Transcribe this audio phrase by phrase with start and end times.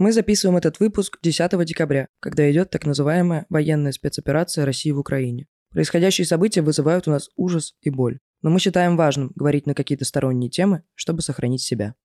[0.00, 5.48] Мы записываем этот выпуск 10 декабря, когда идет так называемая военная спецоперация России в Украине.
[5.72, 8.20] Происходящие события вызывают у нас ужас и боль.
[8.40, 11.96] Но мы считаем важным говорить на какие-то сторонние темы, чтобы сохранить себя.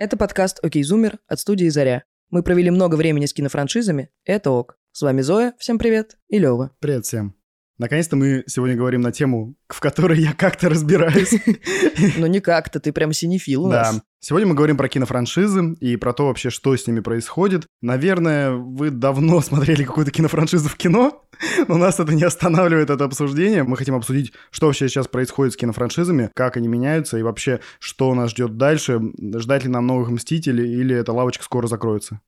[0.00, 2.02] Это подкаст «Окей, Зумер» от студии «Заря».
[2.30, 4.76] Мы провели много времени с кинофраншизами, это ок.
[4.96, 6.70] С вами Зоя, всем привет, и Лёва.
[6.80, 7.34] Привет всем.
[7.76, 11.34] Наконец-то мы сегодня говорим на тему, в которой я как-то разбираюсь.
[12.16, 13.96] Ну не как-то, ты прям синефил у нас.
[13.96, 14.02] Да.
[14.20, 17.66] Сегодня мы говорим про кинофраншизы и про то вообще, что с ними происходит.
[17.82, 21.26] Наверное, вы давно смотрели какую-то кинофраншизу в кино,
[21.68, 23.64] но нас это не останавливает, это обсуждение.
[23.64, 28.14] Мы хотим обсудить, что вообще сейчас происходит с кинофраншизами, как они меняются и вообще, что
[28.14, 28.98] нас ждет дальше,
[29.36, 32.22] ждать ли нам новых «Мстителей» или эта лавочка скоро закроется.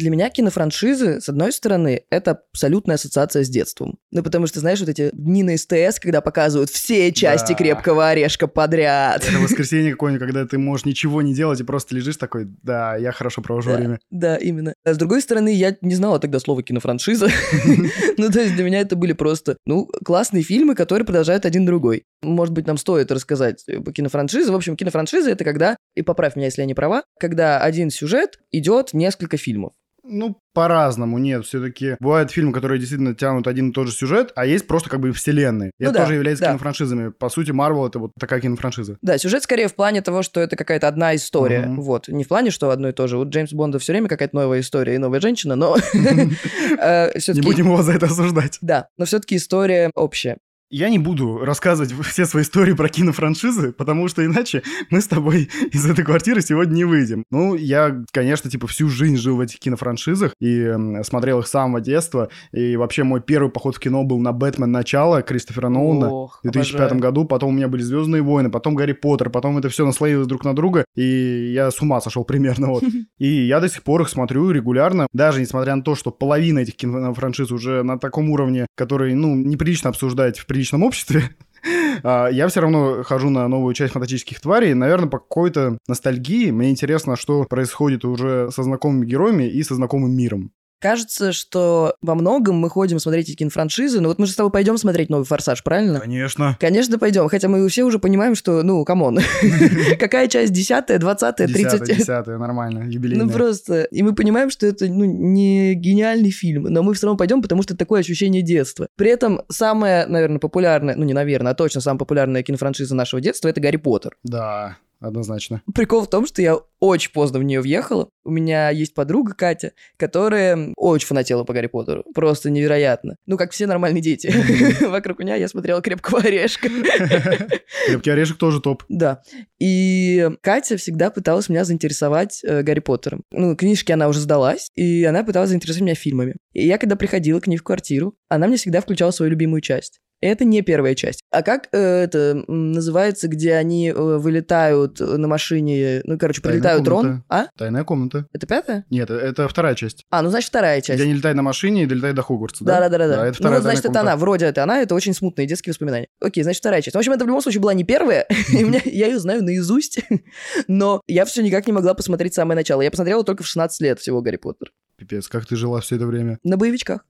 [0.00, 3.98] Для меня кинофраншизы, с одной стороны, это абсолютная ассоциация с детством.
[4.10, 7.54] Ну, потому что, знаешь, вот эти дни на СТС, когда показывают все части Да.
[7.58, 9.22] «Крепкого орешка» подряд.
[9.28, 13.12] Это воскресенье какое-нибудь, когда ты можешь ничего не делать и просто лежишь такой, да, я
[13.12, 13.76] хорошо провожу Да.
[13.76, 13.98] время.
[14.10, 14.72] Да, именно.
[14.84, 17.28] А с другой стороны, я не знала тогда слова кинофраншиза.
[18.16, 22.04] Ну, то есть для меня это были просто, ну, классные фильмы, которые продолжают один другой.
[22.22, 24.50] Может быть, нам стоит рассказать э, кинофраншизы.
[24.50, 28.38] В общем, кинофраншиза— это когда, и поправь меня, если я не права, когда один сюжет
[28.50, 29.72] идет несколько фильмов.
[30.10, 34.44] Ну, по-разному, нет, все-таки бывают фильмы, которые действительно тянут один и тот же сюжет, а
[34.44, 35.70] есть просто как бы вселенные.
[35.78, 36.50] И Ну это да, тоже является да.
[36.50, 37.10] кинофраншизами.
[37.10, 38.98] По сути, Марвел это вот такая кинофраншиза.
[39.00, 41.60] Да, сюжет скорее в плане того, что это какая-то одна история.
[41.60, 41.80] Мгм.
[41.82, 42.08] Вот.
[42.08, 43.16] Не в плане, что одно и то же.
[43.16, 47.66] Вот Джеймс Бонда все время какая-то новая история и новая женщина, но э, Не будем
[47.66, 48.58] его за это осуждать.
[48.60, 50.38] Да, но все-таки история общая.
[50.70, 55.50] Я не буду рассказывать все свои истории про кинофраншизы, потому что иначе мы с тобой
[55.72, 57.24] из этой квартиры сегодня не выйдем.
[57.30, 61.80] Ну, я, конечно, типа всю жизнь жил в этих кинофраншизах и смотрел их с самого
[61.80, 62.28] детства.
[62.52, 64.70] И вообще мой первый поход в кино был на «Бэтмен.
[64.70, 66.08] Начало» Кристофера Нолана.
[66.08, 67.00] Ох, В 2005 обожаю.
[67.00, 70.44] году, потом у меня были Звездные войны, потом Гарри Поттер, потом это все наслоилось друг
[70.44, 72.84] на друга, и я с ума сошел примерно вот.
[73.18, 76.76] И я до сих пор их смотрю регулярно, даже несмотря на то, что половина этих
[76.76, 81.30] кинофраншиз уже на таком уровне, который, ну, неприлично обсуждать в приличном обществе.
[82.02, 84.74] а, Я все равно хожу на новую часть фантастических тварей.
[84.74, 90.12] Наверное, по какой-то ностальгии мне интересно, что происходит уже со знакомыми героями и со знакомым
[90.12, 90.52] миром.
[90.80, 94.50] Кажется, что во многом мы ходим смотреть эти кинофраншизы, но вот мы же с тобой
[94.50, 96.00] пойдем смотреть новый «Форсаж», правильно?
[96.00, 96.56] Конечно.
[96.58, 99.18] Конечно, пойдем, хотя мы все уже понимаем, что, ну, come on,
[100.00, 101.98] какая часть, десятая, двадцатая, Десятое, тридцать...
[101.98, 103.26] десятое, нормально, юбилейное.
[103.26, 107.18] Ну просто, и мы понимаем, что это ну, не гениальный фильм, но мы все равно
[107.18, 108.88] пойдем, потому что это такое ощущение детства.
[108.96, 113.48] При этом самая, наверное, популярная, ну не наверное, а точно самая популярная кинофраншиза нашего детства
[113.48, 114.16] это Гарри Поттер.
[114.22, 115.62] Да, однозначно.
[115.74, 118.08] Прикол в том, что я очень поздно в нее въехала.
[118.24, 122.04] У меня есть подруга Катя, которая очень фанатела по Гарри Поттеру.
[122.14, 123.16] Просто невероятно.
[123.26, 124.32] Ну, как все нормальные дети.
[124.84, 126.68] Вокруг меня я смотрела «Крепкого орешка».
[127.86, 128.84] Крепкий орешек тоже топ.
[128.88, 129.22] Да.
[129.58, 133.22] И Катя всегда пыталась меня заинтересовать э, Гарри Поттером.
[133.30, 136.36] Ну, книжки она уже сдалась, и она пыталась заинтересовать меня фильмами.
[136.52, 140.00] И я, когда приходила к ней в квартиру, она мне всегда включала свою любимую часть.
[140.20, 141.22] Это не первая часть.
[141.30, 146.84] А как э, это называется, где они э, вылетают на машине, ну, короче, Тайная прилетают
[146.84, 147.24] дрон?
[147.28, 147.46] А?
[147.56, 148.26] Тайная комната.
[148.32, 148.84] Это пятая?
[148.90, 150.04] Нет, э- это вторая часть.
[150.10, 151.00] А, ну, значит, вторая часть.
[151.00, 152.88] Где они летают на машине и долетают до Хогвартса, да?
[152.88, 154.20] Да, да, это ну, вторая значит, тайная это она, комната.
[154.20, 156.08] вроде это она, это очень смутные детские воспоминания.
[156.20, 156.94] Окей, значит, вторая часть.
[156.94, 160.00] В общем, это в любом случае была не первая, и меня, я ее знаю наизусть,
[160.68, 162.82] но я все никак не могла посмотреть самое начало.
[162.82, 164.72] Я посмотрела только в 16 лет всего Гарри Поттер.
[164.96, 166.38] Пипец, как ты жила все это время.
[166.44, 167.06] На боевичках.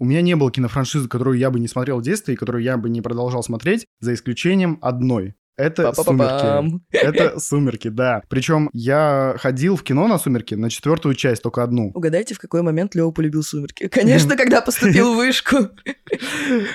[0.00, 2.78] У меня не было кинофраншизы, которую я бы не смотрел в детстве и которую я
[2.78, 5.34] бы не продолжал смотреть, за исключением одной.
[5.58, 6.80] Это «Сумерки».
[6.90, 8.22] Это «Сумерки», да.
[8.30, 11.90] Причем я ходил в кино на «Сумерки» на четвертую часть, только одну.
[11.94, 13.88] Угадайте, в какой момент Лева полюбил сумерки?
[13.88, 15.56] Конечно, когда поступил в вышку.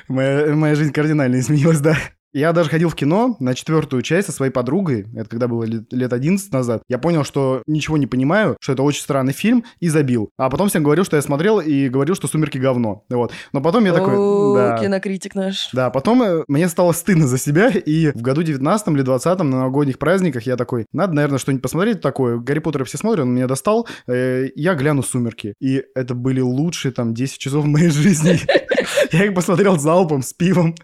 [0.08, 1.98] Моя, моя жизнь кардинально изменилась, да.
[2.36, 5.86] Я даже ходил в кино на четвертую часть со своей подругой, это когда было лет,
[5.94, 6.82] лет 11 назад.
[6.90, 10.32] Я понял, что ничего не понимаю, что это очень странный фильм, и забил.
[10.38, 13.06] А потом всем говорил, что я смотрел, и говорил, что «Сумерки» говно.
[13.10, 13.32] Вот.
[13.54, 14.18] Но потом я такой...
[14.54, 14.78] Да.
[14.80, 15.70] кинокритик наш.
[15.72, 19.44] Да, потом э, мне стало стыдно за себя, и в году 19 или 20 на
[19.46, 22.38] новогодних праздниках я такой, надо, наверное, что-нибудь посмотреть такое.
[22.38, 25.54] Гарри Поттера все смотрят, он меня достал, э, я гляну «Сумерки».
[25.62, 28.42] И это были лучшие там 10 часов моей жизни.
[29.12, 30.76] Я их посмотрел залпом, с пивом.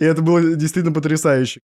[0.00, 1.60] И это было действительно потрясающе.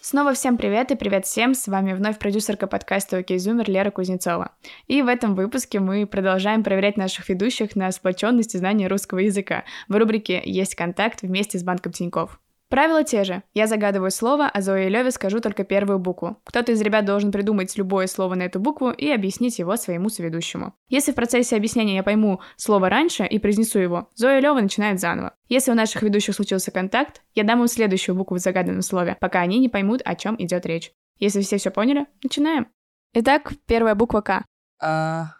[0.00, 4.52] Снова всем привет и привет всем, с вами вновь продюсерка подкаста «Окей, Зумер» Лера Кузнецова.
[4.86, 9.64] И в этом выпуске мы продолжаем проверять наших ведущих на сплоченность и знание русского языка
[9.88, 12.38] в рубрике «Есть контакт» вместе с Банком Тиньков.
[12.74, 13.44] Правила те же.
[13.54, 16.38] Я загадываю слово, а Зоя и Леве скажу только первую букву.
[16.42, 20.74] Кто-то из ребят должен придумать любое слово на эту букву и объяснить его своему соведущему.
[20.88, 24.98] Если в процессе объяснения я пойму слово раньше и произнесу его, Зоя и Лева начинают
[24.98, 25.36] заново.
[25.48, 29.42] Если у наших ведущих случился контакт, я дам им следующую букву в загаданном слове, пока
[29.42, 30.90] они не поймут, о чем идет речь.
[31.20, 32.66] Если все все поняли, начинаем.
[33.12, 34.44] Итак, первая буква К.
[34.82, 35.36] А...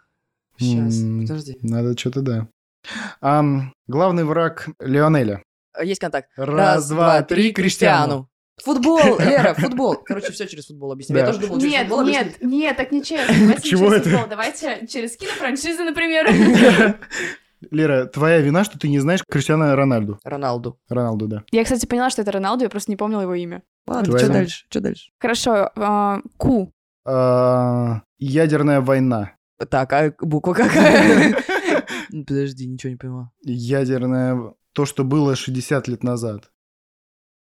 [0.57, 1.57] Сейчас, подожди.
[1.63, 2.47] Надо что-то, да.
[3.87, 5.43] Главный враг Леонеля.
[5.83, 6.29] Есть контакт.
[6.37, 8.29] Раз, два, три, Криштиану.
[8.63, 9.95] Футбол, Лера, футбол.
[10.05, 11.17] Короче, все через футбол объясню.
[11.17, 11.33] Я Да.
[11.33, 12.41] тоже думал, через Нет, футбол нет, объяснить.
[12.51, 13.33] нет, так нечестно.
[13.37, 14.09] Давайте не Чего через это?
[14.09, 16.27] футбол, Давайте через кинофраншизы, например.
[17.71, 20.19] Лера, твоя вина, что ты не знаешь Криштиана Рональду.
[20.23, 20.79] Роналду.
[20.87, 21.43] Роналду, да.
[21.51, 23.63] Я, кстати, поняла, что это Роналду, я просто не помнила его имя.
[23.87, 24.39] Ладно, Твоя что вина.
[24.39, 24.65] дальше?
[24.69, 25.09] Что дальше?
[25.19, 26.71] Хорошо, а, Ку.
[27.05, 29.31] А, Ядерная война.
[29.69, 31.35] Так, а буква какая?
[32.27, 33.31] Подожди, ничего не поняла.
[33.41, 34.53] Ядерная...
[34.75, 36.51] То, что было 60 лет назад.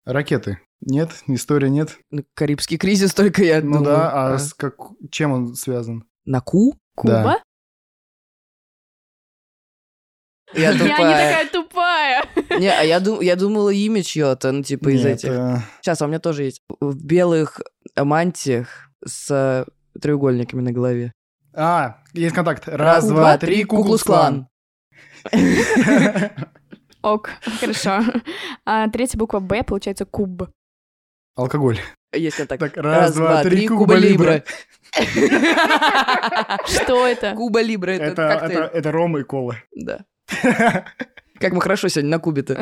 [0.05, 0.59] Ракеты.
[0.81, 1.11] Нет?
[1.27, 1.97] История нет?
[2.09, 3.85] Ну, Карибский кризис только я Ну думаю.
[3.85, 4.75] да, а с как...
[5.09, 6.03] чем он связан?
[6.25, 6.75] На Ку?
[6.95, 7.41] Куба?
[10.53, 10.97] Я Я не тупая.
[10.97, 12.25] такая тупая.
[12.59, 15.29] Не, а я, дум- я думала имя чье-то, ну, типа из Нет, этих.
[15.29, 16.61] э, Сейчас, а у меня тоже есть.
[16.81, 17.61] В белых
[17.95, 19.65] мантиях с
[20.01, 21.13] треугольниками на голове.
[21.53, 22.67] А, есть контакт.
[22.67, 24.47] Раз, два, три, Куклус-клан.
[27.03, 28.01] Ок, хорошо.
[28.65, 30.49] А третья буква Б, получается куб.
[31.35, 31.79] Алкоголь.
[32.13, 32.59] Есть контакт.
[32.59, 34.43] Так, раз, два, три, Куба Либра.
[36.67, 37.33] Что это?
[37.35, 39.55] Куба Либра, это, Это, это, это ром и кола.
[39.73, 40.05] Да.
[41.39, 42.61] Как мы хорошо сегодня на Кубе-то.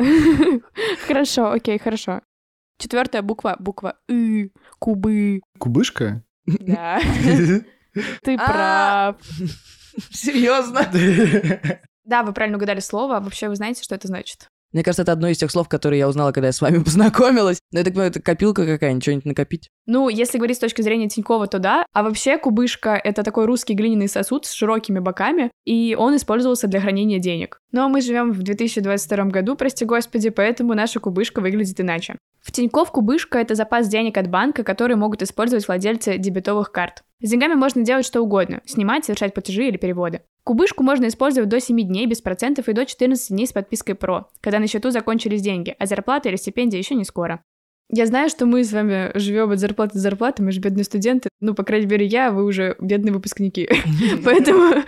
[1.06, 2.20] Хорошо, окей, хорошо.
[2.78, 5.40] Четвертая буква, буква И, кубы.
[5.58, 6.22] Кубышка?
[6.46, 7.00] Да,
[8.22, 8.46] ты А.
[8.46, 9.16] прав.
[10.10, 10.86] Серьезно?
[12.10, 13.18] Да, вы правильно угадали слово.
[13.18, 14.48] А Вообще, вы знаете, что это значит?
[14.72, 17.60] Мне кажется, это одно из тех слов, которые я узнала, когда я с вами познакомилась.
[17.70, 19.68] Но я так понимаю, это копилка какая-нибудь, что-нибудь накопить.
[19.86, 21.86] Ну, если говорить с точки зрения Тинькова, то да.
[21.92, 26.80] А вообще кубышка— это такой русский глиняный сосуд с широкими боками, и он использовался для
[26.80, 27.60] хранения денег.
[27.70, 32.16] Но мы живем в 2022 году, прости господи, поэтому наша кубышка выглядит иначе.
[32.40, 37.04] В Тиньков кубышка— это запас денег от банка, которые могут использовать владельцы дебетовых карт.
[37.22, 40.22] С деньгами можно делать что угодно— снимать, совершать платежи или переводы.
[40.42, 44.30] Кубышку можно использовать до 7 дней без процентов и до 14 дней с подпиской ПРО,
[44.40, 47.42] когда на счету закончились деньги, а зарплата или стипендия еще не скоро.
[47.92, 51.28] Я знаю, что мы с вами живем от зарплаты до зарплаты, мы же бедные студенты.
[51.40, 53.68] Ну, по крайней мере, я, вы уже бедные выпускники.
[54.24, 54.82] Поэтому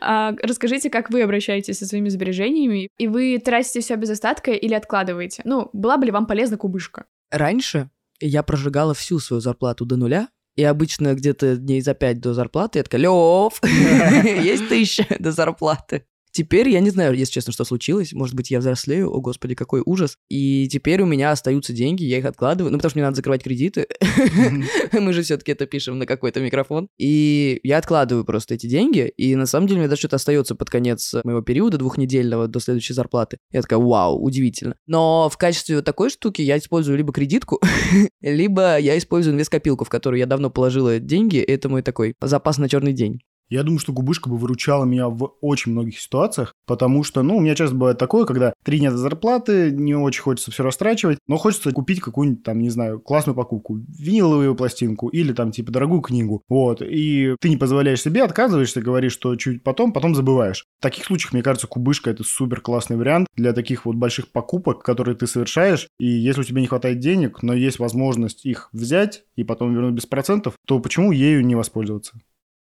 [0.00, 4.74] а, расскажите, как вы обращаетесь со своими сбережениями, и вы тратите все без остатка или
[4.74, 5.42] откладываете?
[5.44, 7.04] Ну, была бы ли вам полезна кубышка?
[7.30, 7.90] Раньше
[8.20, 12.78] я прожигала всю свою зарплату до нуля, и обычно где-то дней за пять до зарплаты
[12.78, 13.60] я такая, Лев,
[14.44, 16.06] есть тысяча до зарплаты.
[16.32, 18.12] Теперь я не знаю, если честно, что случилось.
[18.12, 19.10] Может быть, я взрослею.
[19.10, 20.16] О, господи, какой ужас.
[20.30, 22.72] И теперь у меня остаются деньги, я их откладываю.
[22.72, 23.86] Ну, потому что мне надо закрывать кредиты.
[24.92, 26.88] Мы же все-таки это пишем на какой-то микрофон.
[26.98, 29.12] И я откладываю просто эти деньги.
[29.16, 32.60] И на самом деле у меня даже что-то остается под конец моего периода двухнедельного до
[32.60, 33.36] следующей зарплаты.
[33.50, 34.74] Я такая, вау, удивительно.
[34.86, 37.60] Но в качестве вот такой штуки я использую либо кредитку,
[38.22, 41.38] либо я использую инвесткопилку, в которую я давно положила деньги.
[41.38, 43.20] Это мой такой запас на черный день.
[43.48, 47.40] Я думаю, что губышка бы выручала меня в очень многих ситуациях, потому что, ну, у
[47.40, 51.36] меня часто бывает такое, когда три дня до зарплаты, не очень хочется все растрачивать, но
[51.36, 56.42] хочется купить какую-нибудь, там, не знаю, классную покупку, виниловую пластинку или, там, типа, дорогую книгу,
[56.48, 60.64] вот, и ты не позволяешь себе, отказываешься, говоришь, что чуть потом, потом забываешь.
[60.78, 64.82] В таких случаях, мне кажется, кубышка– это супер классный вариант для таких вот больших покупок,
[64.82, 69.24] которые ты совершаешь, и если у тебя не хватает денег, но есть возможность их взять
[69.36, 72.18] и потом вернуть без процентов, то почему ею не воспользоваться?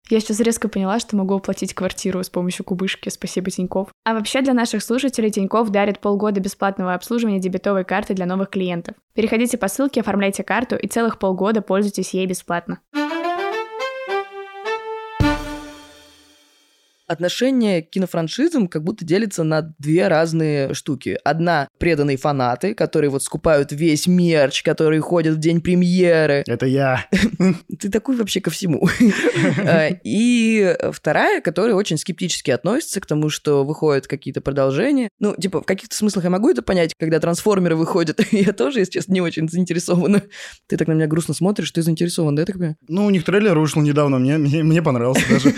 [0.10, 3.10] Я сейчас резко поняла, что могу оплатить квартиру с помощью кубышки.
[3.10, 3.90] Спасибо, Тиньков.
[4.06, 8.96] А вообще для наших слушателей Тиньков дарит полгода бесплатного обслуживания дебетовой карты для новых клиентов.
[9.14, 12.80] Переходите по ссылке, оформляйте карту и целых полгода пользуйтесь ей бесплатно.
[17.10, 21.18] Отношение к кинофраншизам как будто делится на две разные штуки.
[21.24, 26.44] Одна— преданные фанаты, которые вот скупают весь мерч, которые ходят в день премьеры.
[26.46, 27.08] Это я.
[27.80, 28.88] Ты такой вообще ко всему.
[29.58, 35.10] Э, И вторая, которая очень скептически относится к тому, что выходят какие-то продолжения.
[35.18, 38.20] Ну, типа, в каких-то смыслах я могу это понять, когда трансформеры выходят.
[38.32, 40.22] Я тоже, если честно, не очень заинтересована.
[40.68, 42.78] Ты так на меня грустно смотришь, ты заинтересован, да, я так понимаю?
[42.88, 45.54] Ну, у них трейлер вышел недавно, мне, мне, мне понравился даже.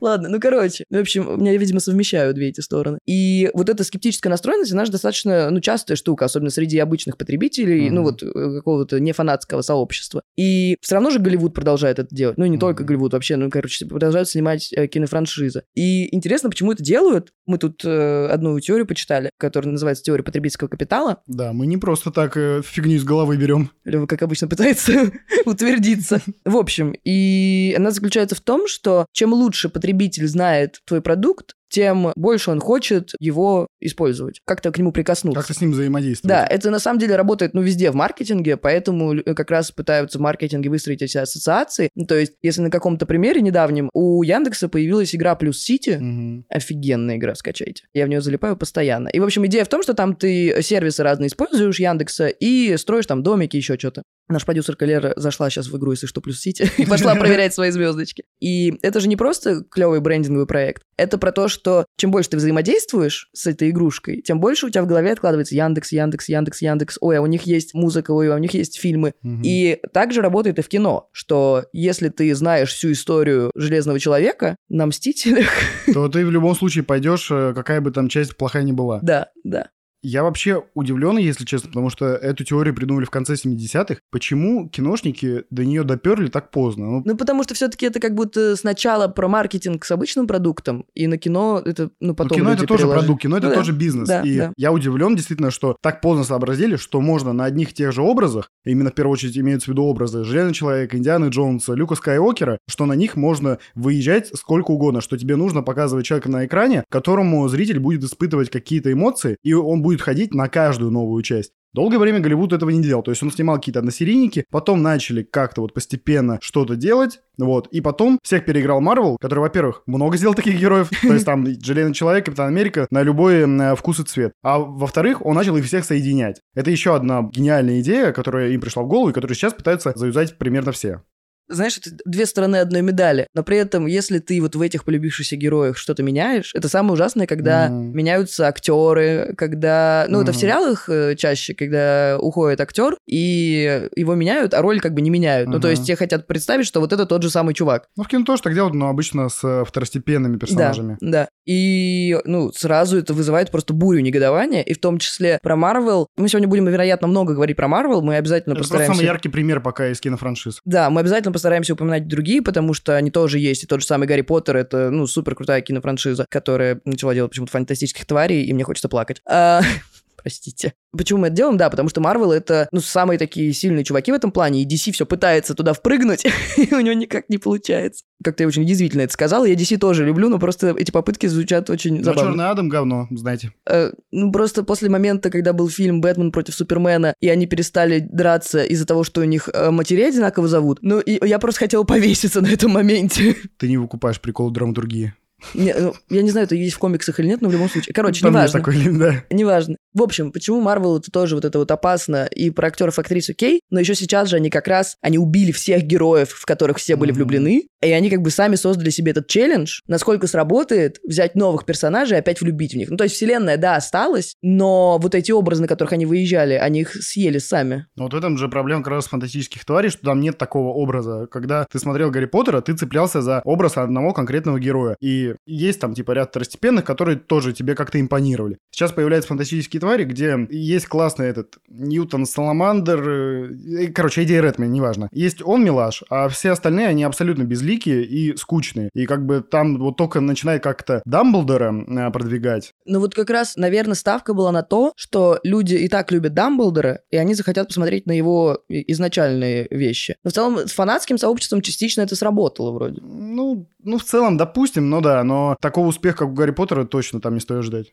[0.00, 0.84] Ладно, ну короче.
[0.90, 2.98] В общем, меня, видимо, совмещают две эти стороны.
[3.06, 7.86] И вот эта скептическая настроенность, она же достаточно, ну, частая штука, особенно среди обычных потребителей,
[7.86, 7.94] Мгм.
[7.94, 10.22] ну, вот э, какого-то нефанатского сообщества.
[10.36, 12.36] И все равно же Голливуд продолжает это делать.
[12.36, 12.60] Ну, не Мгм.
[12.60, 15.62] только Голливуд вообще, ну, короче, продолжают снимать э, кинофраншизы.
[15.74, 20.68] И интересно, почему это делают, Мы тут э, одну теорию почитали, которая называется теория потребительского
[20.68, 21.22] капитала.
[21.26, 23.70] Да, мы не просто так э, фигню из головы берем.
[23.84, 25.12] Лева, как обычно, пытается
[25.44, 26.20] утвердиться.
[26.44, 32.12] В общем, и она заключается в том, что чем лучше потребитель знает твой продукт, тем
[32.14, 35.40] больше он хочет его использовать, как-то к нему прикоснуться.
[35.40, 36.28] Как-то с ним взаимодействовать.
[36.28, 40.20] Да, это на самом деле работает, ну, везде в маркетинге, поэтому как раз пытаются в
[40.20, 41.88] маркетинге выстроить эти ассоциации.
[41.96, 46.44] Ну, то есть, если на каком-то примере недавнем у Яндекса появилась игра Плюс Сити, Мгм.
[46.48, 47.84] офигенная игра, скачайте.
[47.92, 49.08] Я в нее залипаю постоянно.
[49.08, 53.06] И, в общем, идея в том, что там ты сервисы разные используешь Яндекса и строишь
[53.06, 54.04] там домики, еще что-то.
[54.28, 57.70] Наш продюсер Калера зашла сейчас в игру, если что, плюс Сити, и пошла проверять свои
[57.70, 58.24] звездочки.
[58.40, 60.82] И это же не просто клевый брендинговый проект.
[60.96, 64.82] Это про то, что чем больше ты взаимодействуешь с этой игрушкой, тем больше у тебя
[64.82, 66.98] в голове откладывается Яндекс, Яндекс, Яндекс, Яндекс.
[67.00, 69.12] Ой, а у них есть музыка, ой, а у них есть фильмы.
[69.22, 69.42] Мгм.
[69.44, 74.86] И также работает и в кино, что если ты знаешь всю историю Железного Человека на
[74.86, 75.48] Мстителях,
[75.92, 79.00] То ты в любом случае пойдешь, э, какая бы там часть плохая ни была.
[79.02, 79.68] да, да.
[80.06, 83.96] Я вообще удивлен, если честно, потому что эту теорию придумали в конце 70-х.
[84.10, 86.86] Почему киношники до нее доперли так поздно?
[86.86, 91.06] Ну, Ну, потому что все-таки это как будто сначала про маркетинг с обычным продуктом, и
[91.06, 93.00] на кино это, ну, Ну, потом кино люди это тоже переложили.
[93.00, 94.08] продукт, кино это Ну да, тоже бизнес.
[94.08, 94.52] да, и да.
[94.58, 98.50] я удивлен действительно, что так поздно сообразили, что можно на одних и тех же образах,
[98.66, 102.84] именно в первую очередь имеются в виду образы Железного человека, Индианы Джонса, Люка Скайуокера, что
[102.84, 107.78] на них можно выезжать сколько угодно, что тебе нужно показывать человека на экране, которому зритель
[107.78, 111.52] будет испытывать какие-то эмоции, и он будет ходить на каждую новую часть.
[111.74, 113.02] Долгое время Голливуд этого не делал.
[113.02, 117.80] То есть он снимал какие-то односерийники, потом начали как-то вот постепенно что-то делать, вот, и
[117.80, 122.26] потом всех переиграл Марвел, который, во-первых, много сделал таких героев, то есть там Железный Человек,
[122.26, 124.34] Капитан Америка на любой м, вкус и цвет.
[124.44, 126.40] А во-вторых, он начал их всех соединять.
[126.54, 130.38] Это еще одна гениальная идея, которая им пришла в голову и которую сейчас пытаются заюзать
[130.38, 131.02] примерно все.
[131.48, 133.26] Знаешь, это две стороны одной медали.
[133.34, 137.26] Но при этом, если ты вот в этих полюбившихся героях что-то меняешь, это самое ужасное,
[137.26, 137.96] когда Мгм.
[137.96, 140.06] меняются актеры, когда...
[140.08, 144.94] Ну, это в сериалах э, чаще, когда уходит актер, и его меняют, а роль как
[144.94, 145.48] бы не меняют.
[145.48, 147.88] Ну, то есть те хотят представить, что вот это тот же самый чувак.
[147.96, 150.96] Ну, в кино тоже так делают, но обычно с э, второстепенными персонажами.
[151.00, 151.28] Да, да.
[151.46, 156.08] И, ну, сразу это вызывает просто бурю негодования, и в том числе про Марвел.
[156.16, 158.94] Мы сегодня будем, вероятно, много говорить про Марвел, мы обязательно Это постараемся...
[158.96, 160.60] самый яркий пример пока из кинофраншиз.
[160.64, 163.64] Да, мы обязательно постараемся упоминать другие, потому что они тоже есть.
[163.64, 167.50] И тот же самый Гарри Поттер— это, ну, супер крутая кинофраншиза, которая начала делать почему-то
[167.50, 169.20] фантастических тварей, и мне хочется плакать.
[169.26, 169.60] А,
[170.24, 170.72] Простите.
[170.96, 171.58] Почему мы это делаем?
[171.58, 174.90] Да, потому что Марвел это, ну, самые такие сильные чуваки в этом плане, и DC
[174.92, 176.24] все пытается туда впрыгнуть,
[176.56, 178.04] и у него никак не получается.
[178.24, 179.44] Как-то я очень язвительно это сказала.
[179.44, 182.30] Я DC тоже люблю, но просто эти попытки звучат очень Но забавно.
[182.30, 183.52] Черный Адам говно, знаете.
[183.68, 188.64] Э, ну, просто после момента, когда был фильм «Бэтмен против Супермена», и они перестали драться
[188.64, 192.40] из-за того, что у них э, матерей одинаково зовут, ну, и я просто хотела повеситься
[192.40, 193.36] на этом моменте.
[193.58, 195.12] Ты не выкупаешь прикол драматургии.
[195.52, 197.92] Не, ну, я не знаю, это есть в комиксах или нет, но в любом случае.
[197.92, 198.60] Короче, Там неважно.
[198.60, 199.24] такой, да.
[199.30, 199.76] Неважно.
[199.94, 203.60] В общем, почему Марвел это тоже вот это вот опасно и про актеров актрис окей,
[203.70, 207.12] но еще сейчас же они как раз, они убили всех героев, в которых все были
[207.12, 212.16] влюблены, и они как бы сами создали себе этот челлендж, насколько сработает взять новых персонажей
[212.16, 212.90] и опять влюбить в них.
[212.90, 216.80] Ну, то есть вселенная, да, осталась, но вот эти образы, на которых они выезжали, они
[216.80, 217.86] их съели сами.
[217.94, 221.28] Но вот в этом же проблема как раз фантастических тварей, что там нет такого образа.
[221.30, 224.96] Когда ты смотрел Гарри Поттера, ты цеплялся за образ одного конкретного героя.
[225.00, 228.58] И есть там типа ряд второстепенных, которые тоже тебе как-то импонировали.
[228.72, 235.08] Сейчас появляются фантастические твари, где есть классный этот Ньютон Саламандр, э, короче, Эдди Редмен, неважно.
[235.12, 238.88] Есть он милаш, а все остальные, они абсолютно безликие и скучные.
[238.94, 242.72] И как бы там вот только начинает как-то Дамблдора э, продвигать.
[242.86, 247.00] Ну вот как раз, наверное, ставка была на то, что люди и так любят Дамблдора,
[247.10, 250.16] и они захотят посмотреть на его и- изначальные вещи.
[250.24, 253.02] Но в целом с фанатским сообществом частично это сработало вроде.
[253.02, 257.20] Ну, ну, в целом, допустим, ну да, но такого успеха, как у Гарри Поттера, точно
[257.20, 257.92] там не стоит ждать.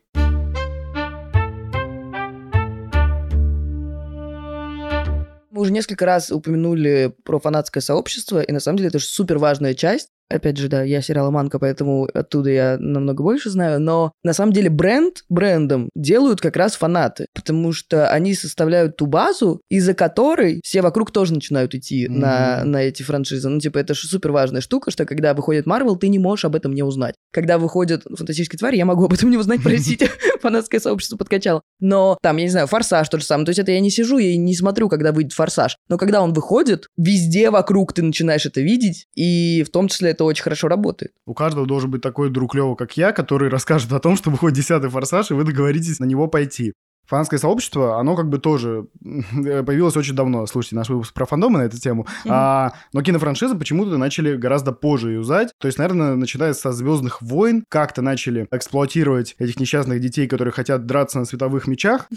[5.62, 9.38] Мы уже несколько раз упомянули про фанатское сообщество, и на самом деле это же супер
[9.38, 10.08] важная часть.
[10.28, 14.52] Опять же, да, я сериала Манка, поэтому оттуда я намного больше знаю, но на самом
[14.52, 20.60] деле бренд брендом делают как раз фанаты, потому что они составляют ту базу, из-за которой
[20.64, 22.20] все вокруг тоже начинают идти Мгм.
[22.20, 23.48] на, на эти франшизы.
[23.48, 26.56] Ну, типа, это же супер важная штука, что когда выходит Марвел, ты не можешь об
[26.56, 27.14] этом не узнать.
[27.32, 30.08] Когда выходит фантастические твари, я могу об этом не узнать, простите,
[30.40, 31.62] фанатское сообщество подкачало.
[31.80, 33.44] Но там, я не знаю, Форсаж то же самое.
[33.46, 35.76] То есть это я не сижу и не смотрю, когда выйдет Форсаж.
[35.88, 40.24] Но когда он выходит, везде вокруг ты начинаешь это видеть, и в том числе это
[40.24, 41.12] очень хорошо работает.
[41.26, 44.56] У каждого должен быть такой друг Лева, как я, который расскажет о том, что выходит
[44.56, 46.72] десятый форсаж, и вы договоритесь на него пойти.
[47.06, 50.46] Фанатское сообщество, оно как бы тоже появилось очень давно.
[50.46, 52.06] Слушайте, наш выпуск про фандомы на эту тему.
[52.24, 52.30] Mm-hmm.
[52.30, 55.52] А, но кинофраншизы почему-то начали гораздо позже юзать.
[55.58, 60.86] То есть, наверное, начиная со «Звездных войн», как-то начали эксплуатировать этих несчастных детей, которые хотят
[60.86, 62.08] драться на световых мечах.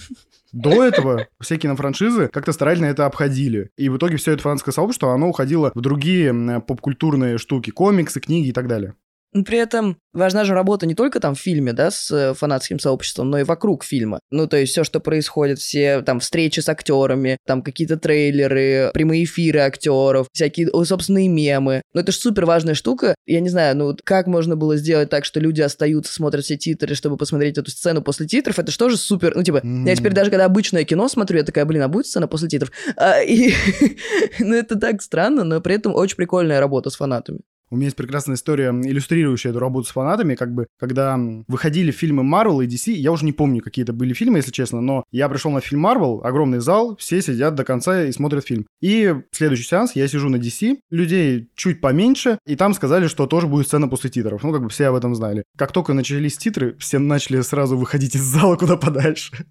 [0.51, 3.71] До этого все кинофраншизы как-то старательно это обходили.
[3.77, 8.49] И в итоге все это фанатское сообщество, оно уходило в другие поп-культурные штуки, комиксы, книги
[8.49, 8.95] и так далее.
[9.43, 13.29] При этом важна же работа не только там в фильме, да, с э, фанатским сообществом,
[13.29, 14.19] но и вокруг фильма.
[14.31, 19.25] Ну, то есть все, что происходит, все там встречи с актерами, там какие-то трейлеры, прямые
[19.25, 21.81] эфиры актеров, всякие собственные мемы.
[21.93, 23.15] Ну, это же супер важная штука.
[23.25, 26.95] Я не знаю, ну, как можно было сделать так, что люди остаются, смотрят все титры,
[26.95, 29.35] чтобы посмотреть эту сцену после титров, это же тоже супер.
[29.35, 29.87] Ну, типа, mm.
[29.87, 32.71] я теперь даже когда обычное кино смотрю, я такая, блин, а будет сцена после титров?
[32.95, 33.53] А, и,
[34.39, 37.39] ну, это так странно, но при этом очень прикольная работа с фанатами.
[37.69, 41.17] У меня есть прекрасная история, иллюстрирующая эту работу с фанатами, как бы, когда
[41.47, 44.81] выходили фильмы Marvel и DC, я уже не помню, какие это были фильмы, если честно,
[44.81, 48.67] но я пришел на фильм Marvel, огромный зал, все сидят до конца и смотрят фильм.
[48.81, 53.47] И следующий сеанс, я сижу на DC, людей чуть поменьше, и там сказали, что тоже
[53.47, 54.43] будет сцена после титров.
[54.43, 55.43] Ну, как бы все об этом знали.
[55.57, 59.45] Как только начались титры, все начали сразу выходить из зала куда подальше.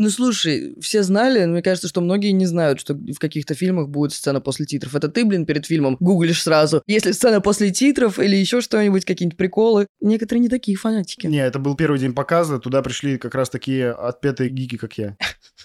[0.00, 3.88] Ну, слушай, все знали, но мне кажется, что многие не знают, что в каких-то фильмах
[3.88, 4.94] будет сцена после титров.
[4.94, 9.36] Это ты, блин, перед фильмом гуглишь сразу, если сцена после титров или еще что-нибудь, какие-нибудь
[9.36, 9.88] приколы.
[10.00, 11.26] Некоторые не такие фанатики.
[11.26, 15.16] Не, это был первый день показа, туда пришли как раз такие отпетые гики, как я.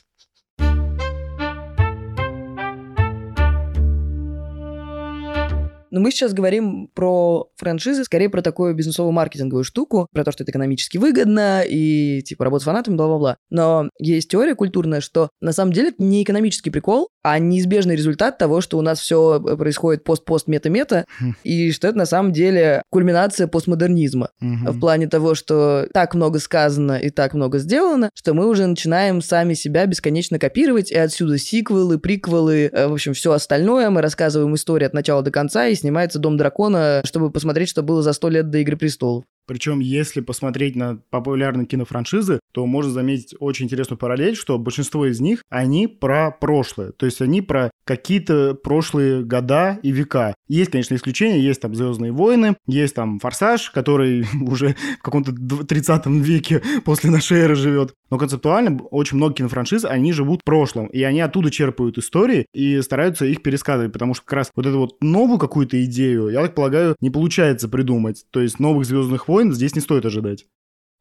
[5.93, 10.43] Но мы сейчас говорим про франшизы, скорее про такую бизнесовую маркетинговую штуку, про то, что
[10.43, 13.37] это экономически выгодно и, типа, работа с фанатами, бла-бла-бла.
[13.51, 18.39] Но есть теория культурная, что на самом деле это не экономический прикол, а неизбежный результат
[18.39, 21.35] того, что у нас все происходит пост-пост-мета-мета, хм.
[21.43, 24.29] и что это на самом деле кульминация постмодернизма.
[24.39, 29.21] В плане того, что так много сказано и так много сделано, что мы уже начинаем
[29.21, 33.91] сами себя бесконечно копировать, и отсюда сиквелы, приквелы, э, в общем, все остальное.
[33.91, 38.01] Мы рассказываем историю от начала до конца, и снимается «Дом дракона», чтобы посмотреть, что было
[38.01, 39.25] за сто лет до «Игры престолов».
[39.45, 45.19] Причем, если посмотреть на популярные кинофраншизы, то можно заметить очень интересную параллель, что большинство из
[45.19, 46.91] них, они про прошлое.
[46.91, 50.35] То есть они про какие-то прошлые года и века.
[50.47, 51.39] Есть, конечно, исключения.
[51.39, 57.39] Есть там «Звездные войны», есть там «Форсаж», который уже в каком-то 30 веке после нашей
[57.39, 57.93] эры живет.
[58.09, 60.87] Но концептуально очень много кинофраншиз, они живут в прошлом.
[60.87, 63.91] И они оттуда черпают истории и стараются их пересказывать.
[63.91, 67.67] Потому что как раз вот эту вот новую какую-то идею, я так полагаю, не получается
[67.67, 68.25] придумать.
[68.31, 70.45] То есть новых «Звездных войн» здесь не стоит ожидать.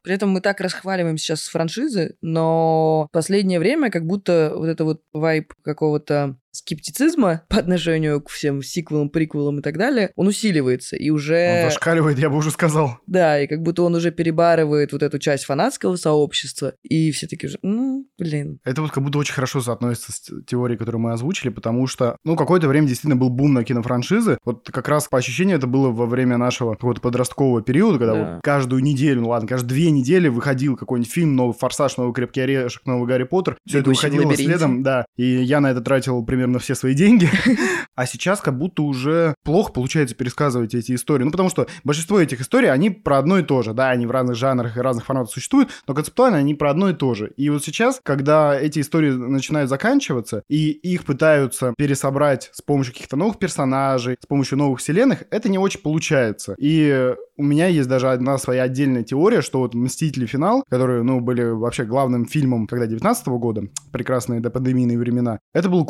[0.03, 5.03] При этом мы так расхваливаем сейчас франшизы, но последнее время как будто вот это вот
[5.13, 11.11] вайп какого-то скептицизма по отношению к всем сиквелам, приквелам и так далее, он усиливается и
[11.11, 11.65] уже...
[11.65, 12.99] Он зашкаливает, я бы уже сказал.
[13.07, 17.47] Да, и как будто он уже перебарывает вот эту часть фанатского сообщества, и все таки
[17.47, 18.61] уже, ну, блин.
[18.65, 22.37] Это вот как будто очень хорошо соотносится с теорией, которую мы озвучили, потому что, ну,
[22.37, 24.39] какое-то время действительно был бум на кинофраншизы.
[24.45, 28.35] Вот как раз по ощущению это было во время нашего какого-то подросткового периода, когда да.
[28.35, 32.43] вот каждую неделю, ну ладно, каждые две недели выходил какой-нибудь фильм, новый «Форсаж», новый «Крепкий
[32.43, 33.57] орешек», новый «Гарри Поттер».
[33.67, 35.07] Все это выходило следом, да.
[35.17, 37.31] И я на это тратил примерно примерно все свои деньги.
[37.95, 41.25] А сейчас как будто уже плохо получается пересказывать эти истории.
[41.25, 43.75] Ну, потому что большинство этих историй, они про одно и то же.
[43.75, 46.95] Да, они в разных жанрах и разных форматах существуют, но концептуально они про одно и
[46.95, 47.33] то же.
[47.37, 53.17] И вот сейчас, когда эти истории начинают заканчиваться, и их пытаются пересобрать с помощью каких-то
[53.17, 56.55] новых персонажей, с помощью новых вселенных, это не очень получается.
[56.59, 60.27] И у меня есть даже одна своя отдельная теория, что вот «Мстители.
[60.27, 65.69] Финал», которые, ну, были вообще главным фильмом, когда 19 -го года, прекрасные допандемийные времена, это
[65.69, 65.83] была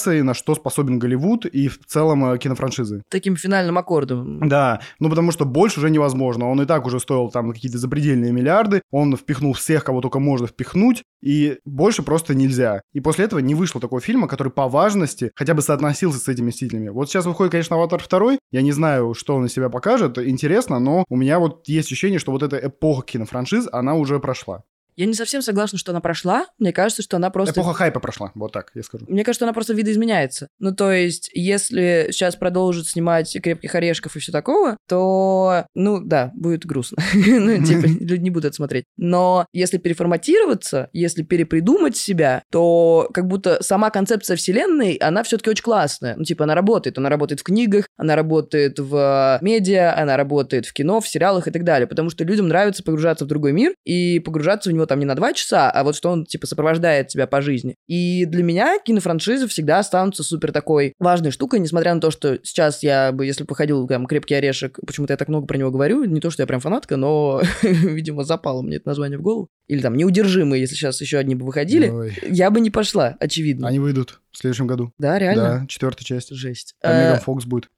[0.00, 3.02] кульминацией, на что способен Голливуд и в целом э, кинофраншизы.
[3.08, 4.48] Таким финальным аккордом.
[4.48, 6.48] Да, ну потому что больше уже невозможно.
[6.50, 10.46] Он и так уже стоил там какие-то запредельные миллиарды, он впихнул всех, кого только можно
[10.46, 12.82] впихнуть, и больше просто нельзя.
[12.92, 16.48] И после этого не вышло такого фильма, который по важности хотя бы соотносился с этими
[16.48, 16.88] «Мстителями».
[16.88, 20.78] Вот сейчас выходит, конечно, «Аватар 2», я не знаю, что он из себя покажет, интересно,
[20.78, 24.62] но у меня вот есть ощущение, что вот эта эпоха кинофраншиз, она уже прошла.
[24.96, 26.46] Я не совсем согласна, что она прошла.
[26.58, 27.52] Мне кажется, что она просто...
[27.52, 29.06] Эпоха хайпа прошла, вот так я скажу.
[29.08, 30.48] Мне кажется, она просто видоизменяется.
[30.58, 36.30] Ну, то есть, если сейчас продолжат снимать «Крепких орешков» и все такого, то, ну, да,
[36.34, 37.02] будет грустно.
[37.14, 38.84] ну, типа, люди не будут это смотреть.
[38.96, 45.64] Но если переформатироваться, если перепридумать себя, то как будто сама концепция вселенной, она все-таки очень
[45.64, 46.14] классная.
[46.16, 46.98] Ну, типа, она работает.
[46.98, 51.50] Она работает в книгах, она работает в медиа, она работает в кино, в сериалах и
[51.50, 51.86] так далее.
[51.86, 55.04] Потому что людям нравится погружаться в другой мир и погружаться в него него там не
[55.04, 57.76] на два часа, а вот что он, типа, сопровождает тебя по жизни.
[57.86, 62.82] И для меня кинофраншизы всегда останутся супер такой важной штукой, несмотря на то, что сейчас
[62.82, 66.04] я бы, если бы походил, там, «Крепкий орешек», почему-то я так много про него говорю,
[66.04, 69.48] не то, что я прям фанатка, но, видимо, запало мне это название в голову.
[69.68, 72.18] Или там «Неудержимые», если сейчас еще одни бы выходили, Ой.
[72.28, 73.68] я бы не пошла, очевидно.
[73.68, 74.92] Они выйдут в следующем году.
[74.98, 75.60] Да, реально?
[75.60, 76.34] Да, четвертая часть.
[76.34, 76.74] Жесть.
[76.80, 77.68] Там Э, Меган Фокс будет.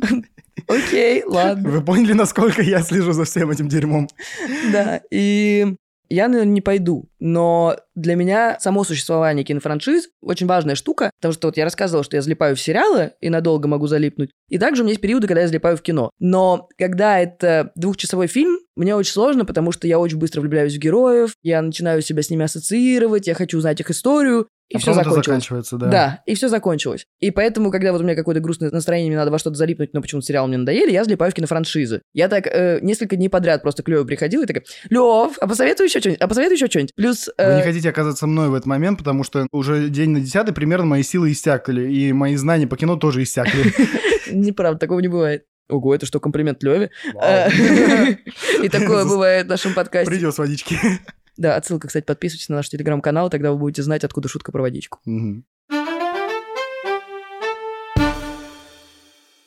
[0.68, 1.68] Окей, ладно.
[1.68, 4.08] Вы поняли, насколько я слежу за всем этим дерьмом?
[4.72, 5.74] Да, и
[6.08, 7.08] я, наверное, не пойду.
[7.18, 12.16] Но для меня само существование кинофраншиз очень важная штука, потому что вот я рассказывала, что
[12.16, 14.30] я залипаю в сериалы и надолго могу залипнуть.
[14.48, 16.10] И также у меня есть периоды, когда я залипаю в кино.
[16.18, 20.78] Но когда это двухчасовой фильм, мне очень сложно, потому что я очень быстро влюбляюсь в
[20.78, 24.94] героев, я начинаю себя с ними ассоциировать, я хочу узнать их историю, и А все
[24.94, 25.26] закончилось.
[25.26, 25.86] заканчивается, да.
[25.88, 26.22] Да.
[26.26, 27.06] и все закончилось.
[27.20, 30.00] И поэтому, когда вот у меня какое-то грустное настроение, мне надо во что-то залипнуть, но
[30.00, 32.00] почему-то сериал мне надоели, я залипаю в кинофраншизы.
[32.14, 35.86] Я так э, несколько дней подряд просто к Лёве приходила и такая, Лев, а посоветуй
[35.86, 36.94] еще что-нибудь, а посоветуй еще что-нибудь.
[36.94, 37.26] Плюс...
[37.26, 40.54] Вы э, не хотите оказаться мной в этот момент, потому что уже день на десятый
[40.54, 43.72] примерно мои силы иссякли, и мои знания по кино тоже иссякли.
[44.32, 45.44] Неправда, такого не бывает.
[45.68, 46.90] Ого, это что, комплимент Леве?
[48.62, 50.10] И такое бывает в нашем подкасте.
[50.10, 50.76] Придет с водички.
[51.36, 55.00] Да, отсылка, кстати, подписывайтесь на наш телеграм-канал, тогда вы будете знать, откуда шутка про водичку.
[55.04, 55.44] Мгм.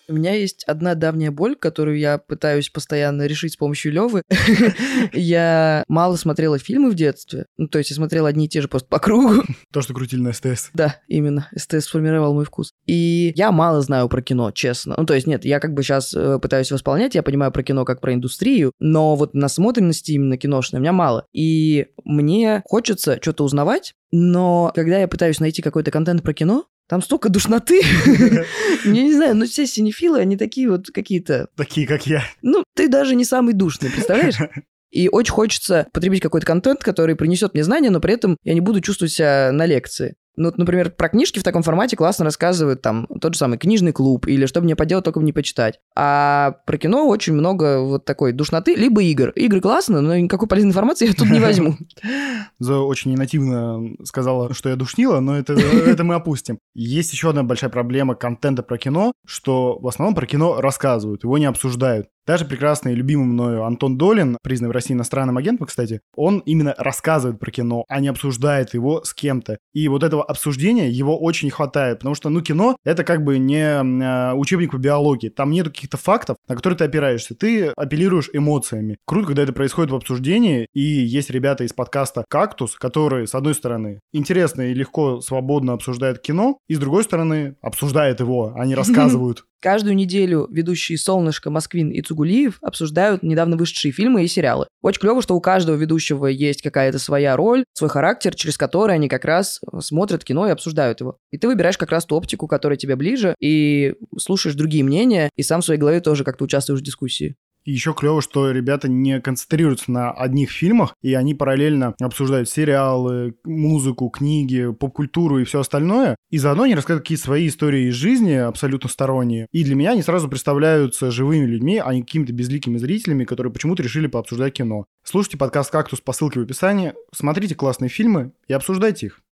[0.07, 4.21] У меня есть одна давняя боль, которую я пытаюсь постоянно решить с помощью Левы.
[5.13, 7.45] Я мало смотрела фильмы в детстве.
[7.57, 9.43] Ну, то есть я смотрела одни и те же просто по кругу.
[9.71, 10.69] То, что крутили на СТС.
[10.73, 11.47] Да, именно.
[11.55, 12.71] СТС сформировал мой вкус.
[12.85, 14.95] И я мало знаю про кино, честно.
[14.97, 18.01] Ну, то есть, нет, я как бы сейчас пытаюсь восполнять, я понимаю про кино как
[18.01, 21.25] про индустрию, но вот насмотренности именно киношной у меня мало.
[21.33, 27.01] И мне хочется что-то узнавать, но когда я пытаюсь найти какой-то контент про кино, там
[27.01, 27.81] столько душноты.
[28.85, 31.47] Я не знаю, но все синефилы, они такие вот какие-то...
[31.55, 32.23] Такие, как я.
[32.41, 34.35] Ну, ты даже не самый душный, представляешь?
[34.91, 38.61] И очень хочется потребить какой-то контент, который принесет мне знания, но при этом я не
[38.61, 40.15] буду чувствовать себя на лекции.
[40.37, 43.91] Ну, вот, например, про книжки в таком формате классно рассказывают там тот же самый книжный
[43.91, 45.79] клуб или что мне поделать, только не почитать.
[45.95, 49.29] А про кино очень много вот такой душноты, либо игр.
[49.31, 51.75] Игры классно, но никакой полезной информации я тут не возьму.
[52.59, 56.59] Зоя очень ненативно сказала, что я душнила, но это, это мы опустим.
[56.73, 61.37] Есть еще одна большая проблема контента про кино, что в основном про кино рассказывают, его
[61.37, 62.07] не обсуждают.
[62.27, 66.73] Даже прекрасный и любимый мною Антон Долин, признанный в России иностранным агентом, кстати, он именно
[66.77, 69.59] рассказывает про кино, а не обсуждает его с кем-то.
[69.73, 73.37] И вот этого обсуждения его очень не хватает, потому что, ну, кино— это как бы
[73.37, 75.29] не э, учебник по биологии.
[75.29, 77.35] Там нету каких-то фактов, на которые ты опираешься.
[77.35, 78.97] Ты апеллируешь эмоциями.
[79.05, 83.53] Круто, когда это происходит в обсуждении, и есть ребята из подкаста «Кактус», которые, с одной
[83.53, 89.45] стороны, интересно и легко, свободно обсуждают кино, и с другой стороны, обсуждают его, они рассказывают.
[89.65, 94.67] Каждую неделю ведущие «Солнышко», «Москвин» и Цугулиев обсуждают недавно вышедшие фильмы и сериалы.
[94.83, 99.09] Очень клево, что у каждого ведущего есть какая-то своя роль, свой характер, через который они
[99.09, 101.17] как раз смотрят кино и обсуждают его.
[101.31, 105.41] И ты выбираешь как раз ту оптику, которая тебе ближе, и слушаешь другие мнения, и
[105.41, 107.35] сам в своей голове тоже как-то участвуешь в дискуссии.
[107.65, 114.09] Еще клево, что ребята не концентрируются на одних фильмах, и они параллельно обсуждают сериалы, музыку,
[114.09, 116.15] книги, поп-культуру и все остальное.
[116.29, 119.47] И заодно они рассказывают какие-то свои истории из жизни, абсолютно сторонние.
[119.51, 123.81] И для меня они сразу представляются живыми людьми, а не какими-то безликими зрителями, которые почему-то
[123.81, 124.85] решили пообсуждать кино.
[125.03, 129.24] Слушайте подкаст «Кактус» по ссылке в описании, смотрите классные фильмы и обсуждайте их.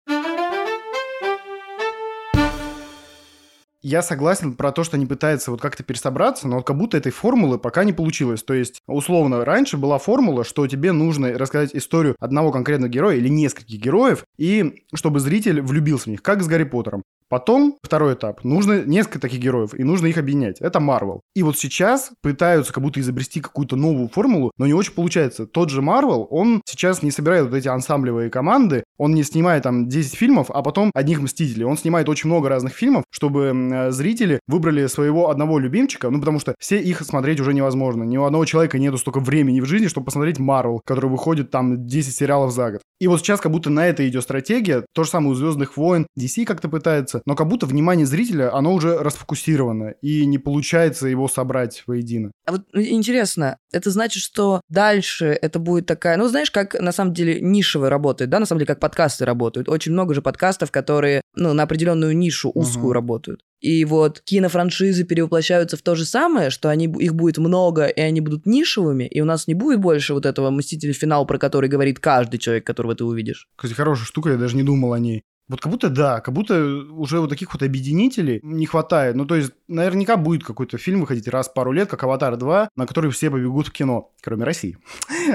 [3.82, 7.10] Я согласен про то, что они пытаются вот как-то пересобраться, но вот как будто этой
[7.10, 8.44] формулы пока не получилось.
[8.44, 13.28] То есть, условно, раньше была формула, что тебе нужно рассказать историю одного конкретного героя или
[13.28, 17.02] нескольких героев, и чтобы зритель влюбился в них, как с Гарри Поттером.
[17.32, 20.60] Потом, второй этап, нужно несколько таких героев, и нужно их объединять.
[20.60, 21.22] Это Марвел.
[21.34, 25.46] И вот сейчас пытаются как будто изобрести какую-то новую формулу, но не очень получается.
[25.46, 29.88] Тот же Марвел, он сейчас не собирает вот эти ансамблевые команды, он не снимает там
[29.88, 31.64] 10 фильмов, а потом одних Мстителей.
[31.64, 36.54] Он снимает очень много разных фильмов, чтобы зрители выбрали своего одного любимчика, ну потому что
[36.58, 38.02] все их смотреть уже невозможно.
[38.02, 41.86] Ни у одного человека нету столько времени в жизни, чтобы посмотреть Марвел, который выходит там
[41.86, 42.82] 10 сериалов за год.
[43.00, 44.84] И вот сейчас как будто на это идет стратегия.
[44.92, 46.06] То же самое у Звездных войн.
[46.20, 47.21] DC как-то пытается.
[47.26, 49.94] Но как будто внимание зрителя, оно уже расфокусировано.
[50.02, 52.32] И не получается его собрать воедино.
[52.46, 56.16] А вот интересно, это значит, что дальше это будет такая...
[56.16, 58.38] Ну, знаешь, как на самом деле нишевая работает, да?
[58.38, 59.68] На самом деле, как подкасты работают.
[59.68, 62.92] Очень много же подкастов, которые, ну, на определенную нишу узкую Мгм.
[62.92, 63.40] работают.
[63.60, 68.20] И вот кинофраншизы перевоплощаются в то же самое, что они, их будет много, и они
[68.20, 70.92] будут нишевыми, и у нас не будет больше вот этого «Мстителя.
[70.92, 73.46] Финал», про который говорит каждый человек, которого ты увидишь.
[73.56, 75.22] Кстати, хорошая штука, я даже не думал о ней.
[75.52, 79.16] Вот как будто да, как будто уже вот таких вот объединителей не хватает.
[79.16, 82.68] Ну, то есть, наверняка будет какой-то фильм выходить раз в пару лет, как «Аватар 2»,
[82.74, 84.78] на который все побегут в кино, кроме России.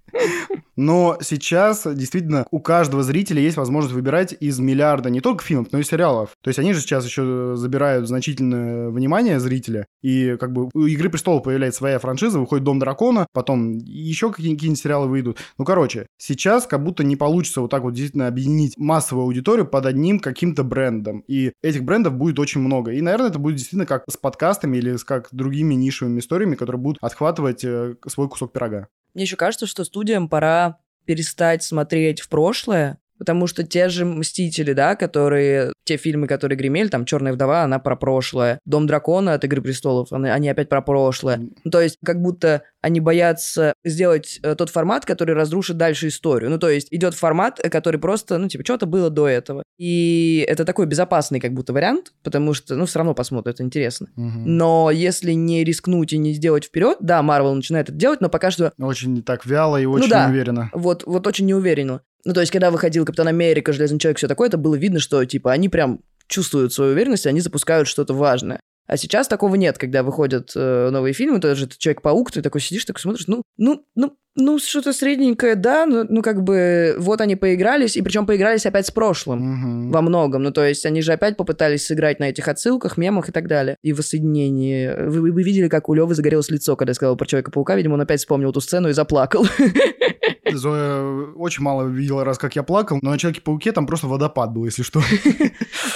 [0.77, 5.79] Но сейчас действительно у каждого зрителя есть возможность выбирать из миллиарда не только фильмов, но
[5.79, 6.29] и сериалов.
[6.43, 9.87] То есть они же сейчас еще забирают значительное внимание зрителя.
[10.03, 14.79] И как бы у «Игры престолов» появляется своя франшиза, выходит «Дом дракона», потом еще какие-нибудь
[14.79, 15.39] сериалы выйдут.
[15.57, 19.87] Ну, короче, сейчас как будто не получится вот так вот действительно объединить массовую аудиторию под
[19.87, 21.23] одним каким-то брендом.
[21.27, 22.91] И этих брендов будет очень много.
[22.91, 26.79] И, наверное, это будет действительно как с подкастами или с как другими нишевыми историями, которые
[26.79, 28.87] будут отхватывать э, свой кусок пирога.
[29.17, 34.73] Мне еще кажется, что студиям пора перестать смотреть в прошлое, Потому что те же «Мстители»,
[34.73, 35.73] да, которые...
[35.85, 38.59] Те фильмы, которые гремели, там «Черная вдова», она про прошлое.
[38.65, 41.41] «Дом дракона» от «Игры престолов», они, они опять про прошлое.
[41.63, 46.49] Ну, то есть как будто они боятся сделать э, тот формат, который разрушит дальше историю.
[46.49, 49.63] Ну, то есть идет формат, э, который просто, ну, типа, что-то было до этого.
[49.77, 54.07] И это такой безопасный как будто вариант, потому что, ну, все равно посмотрят, это интересно.
[54.15, 54.39] Угу.
[54.45, 58.51] Но если не рискнуть и не сделать вперед, да, Марвел начинает это делать, но пока
[58.51, 58.71] что...
[58.79, 60.69] Очень так вяло и очень ну, да, неуверенно.
[60.73, 62.01] Вот, вот очень неуверенно.
[62.27, 65.23] Ну, то есть, когда выходил Капитан Америка, Железный Человек, все такое, это было видно, что,
[65.23, 68.59] типа, они прям чувствуют свою уверенность, они запускают что-то важное.
[68.85, 72.83] А сейчас такого нет, когда выходят э, новые фильмы, тот же Человек-паук, ты такой сидишь,
[72.83, 77.37] такой смотришь, ну, ну, ну, ну, что-то средненькое, да, ну, ну, как бы, вот они
[77.37, 79.93] поигрались, и причем поигрались опять с прошлым Угу.
[79.93, 80.43] во многом.
[80.43, 83.77] Ну, то есть они же опять попытались сыграть на этих отсылках, мемах и так далее.
[83.83, 84.93] И воссоединении.
[85.07, 87.75] Вы, вы, вы видели, как у Левы загорелось лицо, когда я сказал про Человека-паука?
[87.75, 89.45] Видимо, он опять вспомнил эту сцену и заплакал.
[90.53, 94.65] Зоя очень мало видела раз, как я плакал, но на Человеке-пауке там просто водопад был,
[94.65, 95.01] если что.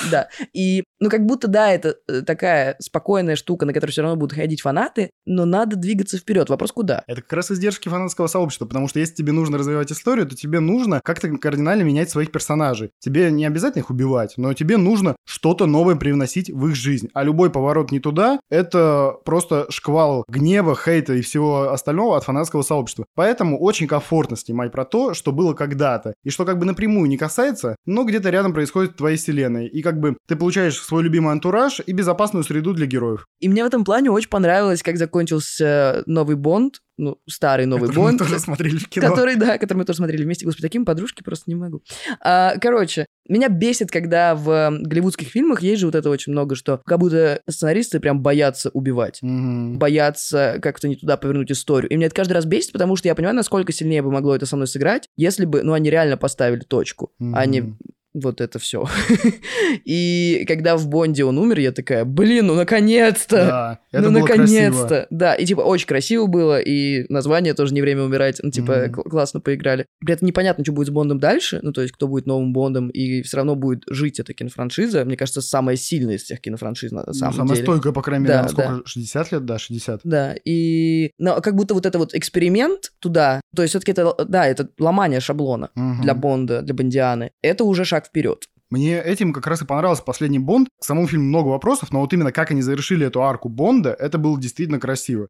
[0.09, 0.29] Да.
[0.53, 4.35] И, ну, как будто, да, это э, такая спокойная штука, на которую все равно будут
[4.35, 6.49] ходить фанаты, но надо двигаться вперед.
[6.49, 7.03] Вопрос куда?
[7.07, 10.59] Это как раз издержки фанатского сообщества, потому что если тебе нужно развивать историю, то тебе
[10.59, 12.91] нужно как-то кардинально менять своих персонажей.
[12.99, 17.09] Тебе не обязательно их убивать, но тебе нужно что-то новое привносить в их жизнь.
[17.13, 22.61] А любой поворот не туда— это просто шквал гнева, хейта и всего остального от фанатского
[22.63, 23.05] сообщества.
[23.15, 27.17] Поэтому очень комфортно снимать про то, что было когда-то, и что как бы напрямую не
[27.17, 29.67] касается, но где-то рядом происходит в твоей вселенной.
[29.67, 33.25] И как бы ты получаешь свой любимый антураж и безопасную среду для героев.
[33.39, 38.11] И мне в этом плане очень понравилось, как закончился новый Бонд, ну, старый новый Который
[38.13, 39.09] мы тоже смотрели в кино.
[39.09, 40.45] Который, да, который мы тоже смотрели вместе.
[40.45, 41.81] Господи, такие мы подружки, просто не могу.
[42.19, 46.81] А, короче, меня бесит, когда в голливудских фильмах есть же вот это очень много, что
[46.85, 49.19] как будто сценаристы прям боятся убивать.
[49.21, 49.77] Мгм.
[49.77, 51.89] боятся как-то не туда повернуть историю.
[51.89, 54.45] И меня это каждый раз бесит, потому что я понимаю, насколько сильнее бы могло это
[54.45, 57.75] со мной сыграть, если бы, ну, они реально поставили точку, а не.
[58.13, 58.85] Вот это все.
[59.85, 63.79] И когда в Бонде он умер, я такая, блин, ну наконец-то!
[63.91, 65.07] Да, ну, наконец-то!
[65.09, 68.39] Да, и типа очень красиво было, и название тоже не время умирать.
[68.41, 68.93] Ну, типа, Мгм.
[68.93, 69.85] кл- классно поиграли.
[69.99, 72.89] При этом непонятно, что будет с Бондом дальше, ну, то есть, кто будет новым Бондом,
[72.89, 75.05] и все равно будет жить эта кинофраншиза.
[75.05, 77.65] Мне кажется, самая сильная из всех кинофраншиз на Ну, самом самая деле.
[77.65, 78.81] стойкая, по крайней мере, Да, сколько?
[78.85, 79.45] 60 лет?
[79.45, 80.01] Да, 60.
[80.03, 84.47] Да, и но как будто вот это вот эксперимент туда, то есть все-таки это, да,
[84.47, 86.01] это ломание шаблона Мгм.
[86.01, 88.45] для Бонда, для Бондианы, это уже шаг вперед.
[88.69, 90.69] Мне этим как раз и понравился последний Бонд.
[90.79, 94.17] К самому фильму много вопросов, но вот именно как они завершили эту арку Бонда, это
[94.17, 95.27] было действительно красиво.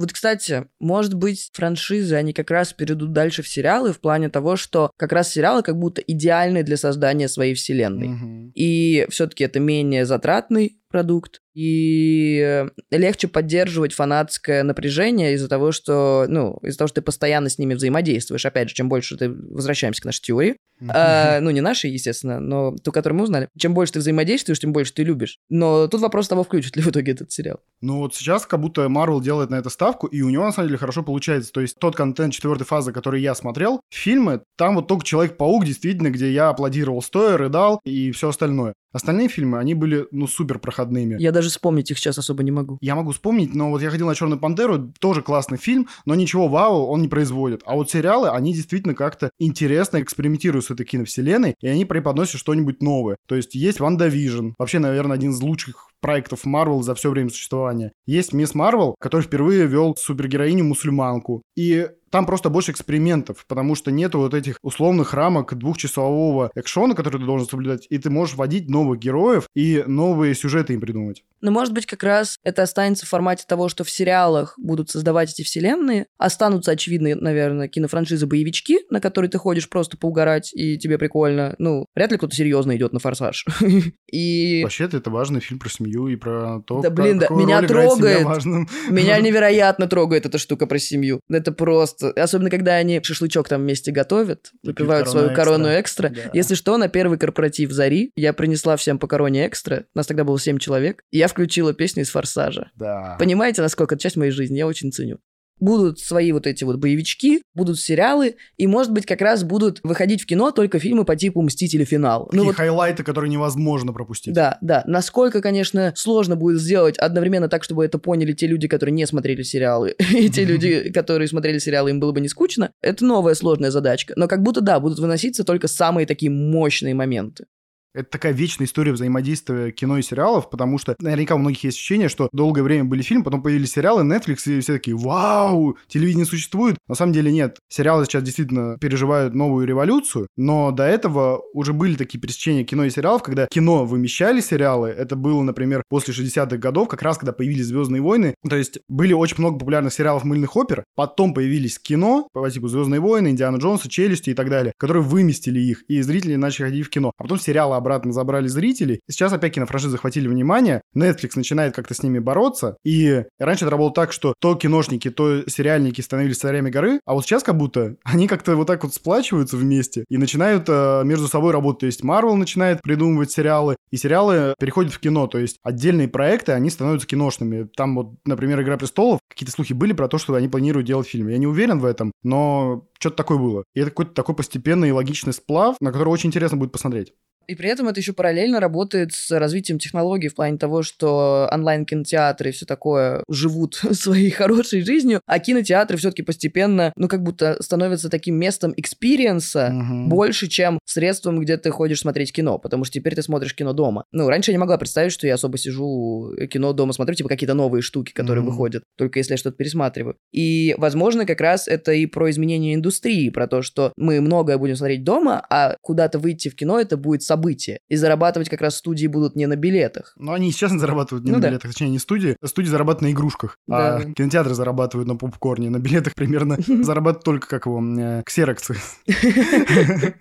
[0.00, 4.56] Вот, кстати, может быть, франшизы, они как раз перейдут дальше в сериалы в плане того,
[4.56, 8.08] что как раз сериалы как будто идеальны для создания своей вселенной.
[8.08, 8.52] Мгм.
[8.54, 16.26] И все-таки это менее затратный продукт, и э, легче поддерживать фанатское напряжение из-за того, что,
[16.28, 18.46] ну, из-за того, что ты постоянно с ними взаимодействуешь.
[18.46, 20.56] Опять же, чем больше ты возвращаемся к нашей теории,
[20.88, 23.48] А, ну, не нашей, естественно, но ту, которую мы узнали.
[23.58, 25.38] Чем больше ты взаимодействуешь, тем больше ты любишь.
[25.50, 27.60] Но тут вопрос того, включит ли в итоге этот сериал.
[27.82, 30.68] Ну вот сейчас как будто Марвел делает на это ставку, и у него на самом
[30.68, 31.52] деле хорошо получается.
[31.52, 36.10] То есть тот контент четвертой фазы, который я смотрел, фильмы, там вот только Человек-паук действительно,
[36.10, 38.72] где я аплодировал стоя, рыдал и все остальное.
[38.92, 41.16] Остальные фильмы, они были, ну, супер проходными.
[41.20, 42.78] Я даже вспомнить их сейчас особо не могу.
[42.80, 46.48] Я могу вспомнить, но вот я ходил на Черную Пантеру, тоже классный фильм, но ничего
[46.48, 47.62] вау он не производит.
[47.66, 52.82] А вот сериалы, они действительно как-то интересно экспериментируют с этой киновселенной, и они преподносят что-нибудь
[52.82, 53.16] новое.
[53.26, 57.92] То есть есть WandaVision, вообще, наверное, один из лучших проектов Марвел за все время существования.
[58.06, 61.42] Есть Мисс Марвел, который впервые ввел супергероиню-мусульманку.
[61.56, 67.18] И там просто больше экспериментов, потому что нету вот этих условных рамок двухчасового экшена, который
[67.18, 71.22] ты должен соблюдать, и ты можешь вводить новых героев и новые сюжеты им придумывать.
[71.40, 75.32] Но, может быть, как раз это останется в формате того, что в сериалах будут создавать
[75.32, 76.06] эти вселенные.
[76.18, 81.54] Останутся, очевидно, наверное, кинофраншизы-боевички, на которые ты ходишь просто поугарать, и тебе прикольно.
[81.58, 83.46] Ну, вряд ли кто-то серьезно идет на «Форсаж».
[84.12, 88.44] И Вообще-то это важный фильм про семью и про то, Да, блин, да, меня трогает.
[88.90, 91.20] меня невероятно трогает эта штука про семью.
[91.30, 92.22] Это просто просто.
[92.22, 96.08] Особенно, когда они шашлычок там вместе готовят, выпивают корону свою корону экстра.
[96.08, 96.24] экстра.
[96.24, 96.30] Да.
[96.34, 99.84] Если что, на первый корпоратив Зари я принесла всем по короне экстра.
[99.94, 101.02] Нас тогда было 7 человек.
[101.10, 102.70] И я включила песню из «Форсажа».
[102.76, 103.16] Да.
[103.18, 104.58] Понимаете, насколько это часть моей жизни?
[104.58, 105.18] Я очень ценю.
[105.60, 110.22] Будут свои вот эти вот боевички, будут сериалы, и, может быть, как раз будут выходить
[110.22, 111.84] в кино только фильмы по типу «Мстители.
[111.84, 112.26] Финал».
[112.26, 114.34] Такие Ну вот хайлайты, которые невозможно пропустить.
[114.34, 114.82] да, да.
[114.86, 119.42] Насколько, конечно, сложно будет сделать одновременно так, чтобы это поняли те люди, которые не смотрели
[119.42, 122.72] сериалы, и те люди, которые смотрели сериалы, им было бы не скучно.
[122.80, 124.14] Это новая сложная задачка.
[124.16, 127.44] Но как будто, да, будут выноситься только самые такие мощные моменты.
[127.92, 132.08] Это такая вечная история взаимодействия кино и сериалов, потому что наверняка у многих есть ощущение,
[132.08, 136.76] что долгое время были фильмы, потом появились сериалы, Netflix, и все такие, вау, телевидение существует.
[136.86, 137.58] На самом деле нет.
[137.68, 142.90] Сериалы сейчас действительно переживают новую революцию, но до этого уже были такие пересечения кино и
[142.90, 144.88] сериалов, когда кино вымещали сериалы.
[144.88, 148.34] Это было, например, после 60-х годов, как раз когда появились «Звездные войны».
[148.48, 153.00] То есть были очень много популярных сериалов мыльных опер, потом появились кино по типу «Звездные
[153.00, 156.90] войны», «Индиана Джонса», «Челюсти» и так далее, которые выместили их, и зрители начали ходить в
[156.90, 157.12] кино.
[157.18, 159.00] А потом сериалы обратно забрали зрителей.
[159.08, 160.82] И сейчас опять кинофраншизы захватили внимание.
[160.96, 162.76] Netflix начинает как-то с ними бороться.
[162.84, 167.24] И раньше это работало так, что то киношники, то сериальники становились царями горы, а вот
[167.24, 171.52] сейчас как будто они как-то вот так вот сплачиваются вместе и начинают э, между собой
[171.52, 171.80] работать.
[171.80, 175.26] То есть Marvel начинает придумывать сериалы, и сериалы переходят в кино.
[175.26, 177.68] То есть отдельные проекты, они становятся киношными.
[177.76, 181.28] Там вот, например, «Игра престолов», какие-то слухи были про то, что они планируют делать фильм.
[181.28, 183.64] Я не уверен в этом, но что-то такое было.
[183.74, 187.14] И это какой-то такой постепенный и логичный сплав, на который очень интересно будет посмотреть.
[187.50, 192.50] И при этом это еще параллельно работает с развитием технологий в плане того, что онлайн-кинотеатры
[192.50, 198.08] и все такое живут своей хорошей жизнью, а кинотеатры все-таки постепенно, ну, как будто становятся
[198.08, 200.08] таким местом experience а Мгм.
[200.08, 204.04] больше, чем средством, где ты ходишь смотреть кино, потому что теперь ты смотришь кино дома.
[204.12, 207.28] Ну, раньше я не могла представить, что я особо сижу э, кино дома смотрю, типа
[207.28, 208.52] какие-то новые штуки, которые Мгм.
[208.52, 210.14] выходят, только если я что-то пересматриваю.
[210.32, 214.76] И, возможно, как раз это и про изменение индустрии, про то, что мы многое будем
[214.76, 217.39] смотреть дома, а куда-то выйти в кино это будет событие.
[217.88, 220.12] И зарабатывать как раз студии будут не на билетах.
[220.16, 221.48] Но они сейчас зарабатывают не Ну на да.
[221.48, 222.36] билетах, точнее, не студии.
[222.44, 224.12] Студии зарабатывают на игрушках, а Да.
[224.12, 225.70] кинотеатры зарабатывают на попкорне.
[225.70, 228.76] На билетах примерно зарабатывают только, как его, э, ксероксы.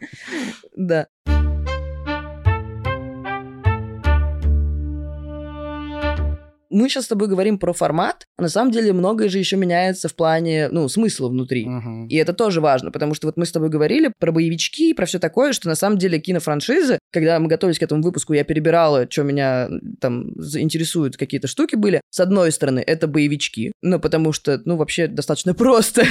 [0.75, 1.07] Да.
[6.71, 10.07] Мы сейчас с тобой говорим про формат, а на самом деле многое же еще меняется
[10.07, 11.65] в плане, ну, смысла внутри.
[11.65, 12.07] Мгм.
[12.07, 15.17] И это тоже важно, потому что вот мы с тобой говорили про боевички, про все
[15.17, 19.23] такое, что на самом деле кинофраншизы, когда мы готовились к этому выпуску, я перебирала, что
[19.23, 19.69] меня
[19.99, 22.01] там заинтересуют, какие-то штуки были.
[22.09, 26.03] С одной стороны, это боевички, ну, потому что, ну, вообще достаточно просто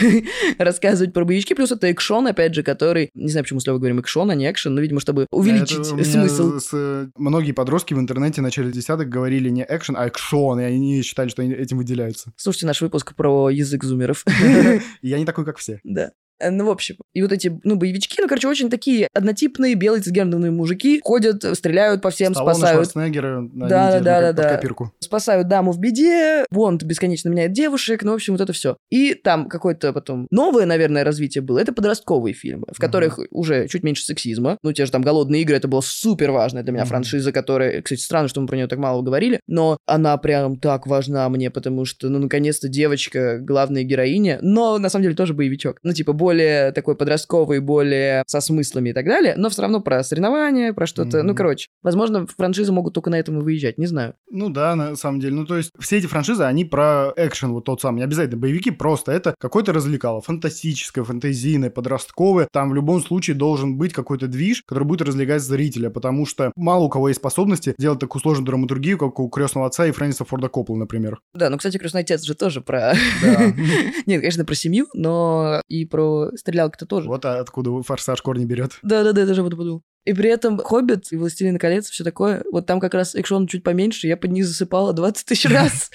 [0.59, 4.31] рассказывать про боевички, плюс это экшон, опять же, который, не знаю, почему слово говорим экшон,
[4.31, 6.59] а не экшен, но, видимо, чтобы увеличить Это смысл.
[6.59, 11.03] с- многие подростки в интернете в начале десятых говорили не экшен, а экшон, и они
[11.03, 12.33] считали, что они этим выделяются.
[12.37, 14.25] Слушайте наш выпуск про язык зумеров.
[15.03, 15.81] Я не такой, как все.
[15.85, 16.11] Да.
[16.41, 20.03] Э, Ну, в общем, и вот эти, ну, боевички, ну, короче, очень такие однотипные, белые
[20.03, 24.55] цисгендерные мужики, ходят, стреляют по всем, Сталлоне, спасают Шварценеггера, они Да, да, да, под да.
[24.57, 24.93] копирку.
[25.01, 28.77] спасают даму в беде, Бонд бесконечно меняет девушек, ну, в общем, вот это все.
[28.91, 31.59] И там какое-то потом новое, наверное, развитие было.
[31.59, 34.59] Это подростковые фильмы, в которых уже чуть меньше сексизма.
[34.63, 36.91] Ну, те же там «Голодные игры», это была супер важная для меня Мгм.
[36.91, 40.87] франшиза, которая, кстати, странно, что мы про нее так мало говорили, но она прям так
[40.87, 45.79] важна мне, потому что, ну, наконец-то девочка, главная героиня, но на самом деле тоже боевичок.
[45.83, 50.05] Ну, типа, более такой подростковый, более со смыслами и так далее, но все равно про
[50.05, 51.23] соревнования, про что-то.
[51.23, 51.37] Ну, Мгм.
[51.37, 54.15] короче, возможно, франшизы могут только на этом и выезжать, не знаю.
[54.31, 55.35] Ну да, на самом деле.
[55.35, 57.99] Ну то есть все эти франшизы, они про экшен вот тот самый.
[57.99, 60.21] Не обязательно боевики, просто это какой-то развлекало.
[60.21, 62.47] Фантастическое, фантазийное, подростковое.
[62.53, 66.85] Там в любом случае должен быть какой-то движ, который будет развлекать зрителя, потому что мало
[66.85, 70.49] у кого есть способности делать такую сложную драматургию, как у крестного отца и Фрэнсиса Форда
[70.49, 71.21] Коппола, например.
[71.35, 72.93] Да, ну, кстати, «Крестный отец» же тоже про...
[74.07, 77.09] Нет, конечно, про семью, но и про стрелялку-то тоже.
[77.09, 78.79] Вот откуда форсаж корни берет.
[78.83, 79.83] Да-да-да, я даже вот подумал.
[80.05, 83.63] И при этом «Хоббит» и «Властелин колец» все такое, вот там как раз экшон чуть
[83.63, 85.91] поменьше, я под них засыпала 20 тысяч раз.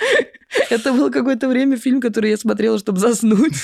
[0.69, 3.55] Это было какое-то время фильм, который я смотрела, чтобы заснуть.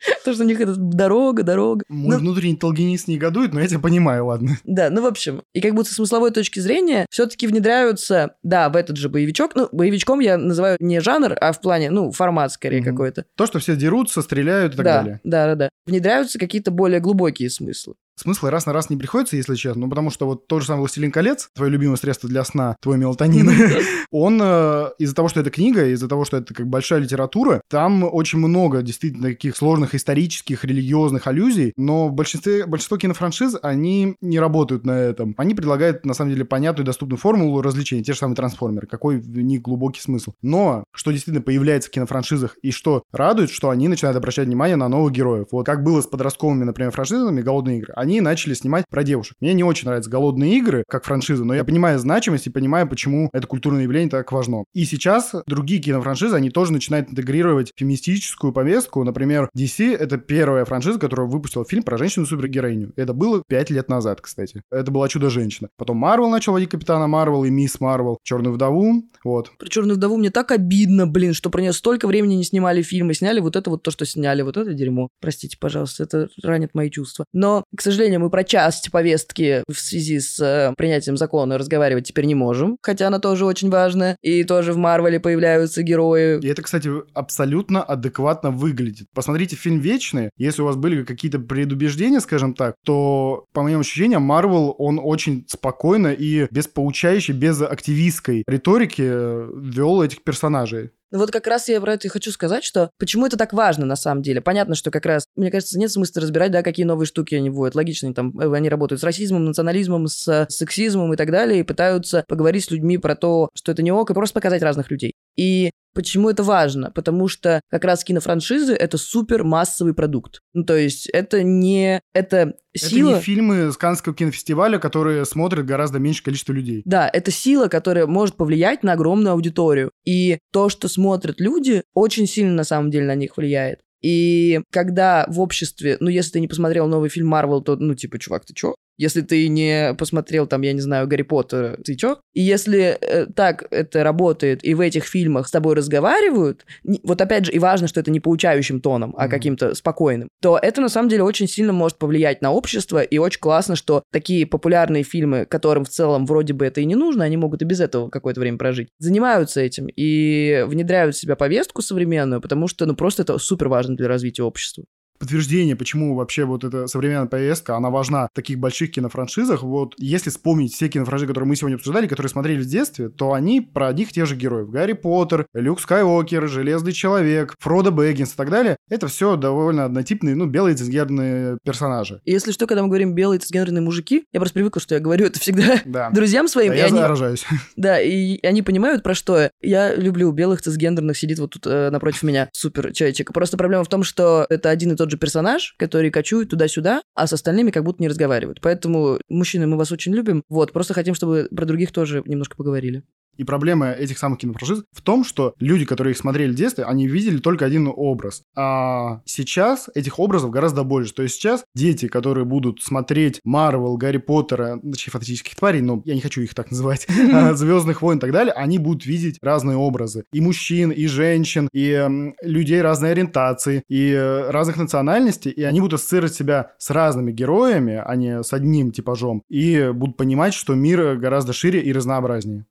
[0.20, 1.84] Потому что у них это дорога, дорога.
[1.88, 4.56] Мой Ну, внутренний толгинист негодует, но я тебя понимаю, ладно.
[4.64, 8.76] Да, ну, в общем, и как будто с смысловой точки зрения все-таки внедряются, да, в
[8.76, 9.54] этот же боевичок.
[9.54, 12.90] Ну, боевичком я называю не жанр, а в плане, ну, формат скорее Мгм.
[12.90, 13.24] какой-то.
[13.36, 15.20] То, что все дерутся, стреляют и так да, далее.
[15.24, 15.68] да, да, да.
[15.86, 17.94] Внедряются какие-то более глубокие смыслы.
[18.16, 20.80] Смысла раз на раз не приходится, если честно, ну, потому что вот тот же самый
[20.80, 23.50] «Властелин колец», твое любимое средство для сна, твой мелатонин,
[24.10, 28.04] он э, из-за того, что это книга, из-за того, что это как большая литература, там
[28.04, 34.38] очень много действительно таких сложных исторических, религиозных аллюзий, но в большинстве, большинство кинофраншиз, они не
[34.38, 35.34] работают на этом.
[35.38, 39.18] Они предлагают, на самом деле, понятную и доступную формулу развлечений, те же самые трансформеры, какой
[39.18, 40.32] в них глубокий смысл.
[40.42, 44.88] Но что действительно появляется в кинофраншизах и что радует, что они начинают обращать внимание на
[44.88, 45.48] новых героев.
[45.52, 49.36] Вот как было с подростковыми, например, франшизами «Голодные игры», они начали снимать про девушек.
[49.40, 53.28] Мне не очень нравятся «Голодные игры» как франшиза, но я понимаю значимость и понимаю, почему
[53.32, 54.64] это культурное явление так важно.
[54.74, 59.04] И сейчас другие кинофраншизы, они тоже начинают интегрировать феминистическую повестку.
[59.04, 62.92] Например, DC— это первая франшиза, которая выпустила фильм про женщину-супергероиню.
[62.96, 64.62] Это было пять лет назад, кстати.
[64.70, 65.68] Это была «Чудо-женщина».
[65.76, 69.52] Потом Марвел начал водить Капитана Марвел и Мисс Марвел, Черную вдову, вот.
[69.58, 73.12] Про Черную вдову мне так обидно, блин, что про нее столько времени не снимали фильмы,
[73.12, 75.08] сняли вот это вот то, что сняли, вот это дерьмо.
[75.20, 77.26] Простите, пожалуйста, это ранит мои чувства.
[77.32, 82.24] Но, к сожалению, мы про часть повестки в связи с э, принятием закона разговаривать теперь
[82.24, 86.40] не можем, хотя она тоже очень важная, и тоже в Марвеле появляются герои.
[86.40, 89.08] И это, кстати, абсолютно адекватно выглядит.
[89.14, 94.22] Посмотрите фильм «Вечные», если у вас были какие-то предубеждения, скажем так, то, по моим ощущениям,
[94.22, 100.90] Марвел, он очень спокойно и без поучающей, без активистской риторики э, вел этих персонажей.
[101.12, 103.84] Ну вот как раз я про это и хочу сказать, что почему это так важно
[103.84, 104.40] на самом деле.
[104.40, 107.74] Понятно, что как раз, мне кажется, нет смысла разбирать, да, какие новые штуки они вводят.
[107.74, 112.24] Логично, там, э, они работают с расизмом, национализмом, с сексизмом и так далее, и пытаются
[112.28, 115.14] поговорить с людьми про то, что это не ок, и просто показать разных людей.
[115.36, 116.90] И Почему это важно?
[116.90, 120.40] Потому что как раз кинофраншизы— это супер массовый продукт.
[120.52, 122.00] Ну, то есть это не...
[122.14, 123.10] Это сила...
[123.10, 126.82] Это не фильмы с Каннского кинофестиваля, которые смотрят гораздо меньше количество людей.
[126.84, 129.90] Да, это сила, которая может повлиять на огромную аудиторию.
[130.04, 133.80] И то, что смотрят люди, очень сильно на самом деле на них влияет.
[134.02, 138.18] И когда в обществе, ну, если ты не посмотрел новый фильм Марвел, то, ну, типа,
[138.18, 138.74] чувак, ты чё?
[139.00, 142.18] Если ты не посмотрел там, я не знаю, Гарри Поттера, ты чё?
[142.34, 147.18] И если э, так это работает, и в этих фильмах с тобой разговаривают, не, вот
[147.22, 149.30] опять же, и важно, что это не поучающим тоном, а mm-hmm.
[149.30, 153.40] каким-то спокойным, то это на самом деле очень сильно может повлиять на общество, и очень
[153.40, 157.38] классно, что такие популярные фильмы, которым в целом вроде бы это и не нужно, они
[157.38, 162.42] могут и без этого какое-то время прожить, занимаются этим и внедряют в себя повестку современную,
[162.42, 164.84] потому что, ну, просто это супер важно для развития общества
[165.20, 169.62] подтверждение, почему вообще вот эта современная повестка, она важна в таких больших кинофраншизах.
[169.62, 173.60] Вот если вспомнить все кинофраншизы, которые мы сегодня обсуждали, которые смотрели в детстве, то они
[173.60, 174.70] про одних тех же героев.
[174.70, 178.76] Гарри Поттер, Люк Скайуокер, Железный Человек, Фродо Бэггинс и так далее.
[178.88, 182.20] Это все довольно однотипные, ну, белые цисгендерные персонажи.
[182.24, 185.26] И если что, когда мы говорим белые цисгендерные мужики, я просто привыкла, что я говорю
[185.26, 186.10] это всегда да.
[186.10, 186.72] друзьям своим.
[186.72, 186.98] Да, я они...
[186.98, 187.44] заражаюсь.
[187.76, 192.22] Да, и они понимают, про что я люблю белых цисгендерных, сидит вот тут э, напротив
[192.22, 193.32] меня супер человечек.
[193.32, 197.26] Просто проблема в том, что это один и тот же персонаж, который кочует туда-сюда, а
[197.26, 198.60] с остальными как будто не разговаривают.
[198.60, 200.42] Поэтому, мужчины, мы вас очень любим.
[200.48, 203.02] Вот, просто хотим, чтобы про других тоже немножко поговорили.
[203.40, 207.08] И проблема этих самых кинофраншиз в том, что люди, которые их смотрели в детстве, они
[207.08, 208.42] видели только один образ.
[208.54, 211.14] А сейчас этих образов гораздо больше.
[211.14, 216.14] То есть сейчас дети, которые будут смотреть Марвел, Гарри Поттера, точнее, фантастических тварей, но я
[216.14, 219.78] не хочу их так называть, а, Звездных войн и так далее, они будут видеть разные
[219.78, 220.24] образы.
[220.34, 224.14] И мужчин, и женщин, и людей разной ориентации, и
[224.48, 229.44] разных национальностей, и они будут ассоциировать себя с разными героями, а не с одним типажом,
[229.48, 232.66] и будут понимать, что мир гораздо шире и разнообразнее.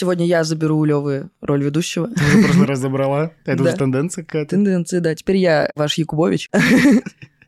[0.00, 2.08] Сегодня я заберу у Левы роль ведущего.
[2.08, 3.32] Ты уже в прошлый раз забрала?
[3.44, 4.48] Это уже тенденция какая-то?
[4.48, 5.14] Тенденция, да.
[5.14, 6.48] Теперь я ваш Якубович.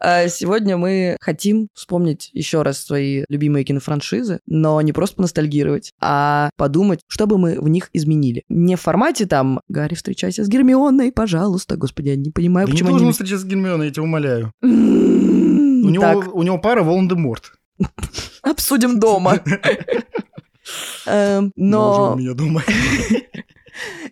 [0.04, 6.50] А сегодня мы хотим вспомнить еще раз свои любимые кинофраншизы, но не просто поностальгировать, а
[6.56, 8.42] подумать, что бы мы в них изменили.
[8.48, 11.76] Не в формате там «Гарри, встречайся с Гермионой, пожалуйста».
[11.76, 13.12] Господи, я не понимаю, да почему не должен они...
[13.12, 14.50] встречаться с Гермионой, я тебя умоляю.
[14.60, 17.52] у, него, у него пара Волан-де-Морт.
[18.42, 19.38] Обсудим дома.
[21.06, 22.14] Эм, но...
[22.14, 22.62] у меня дома.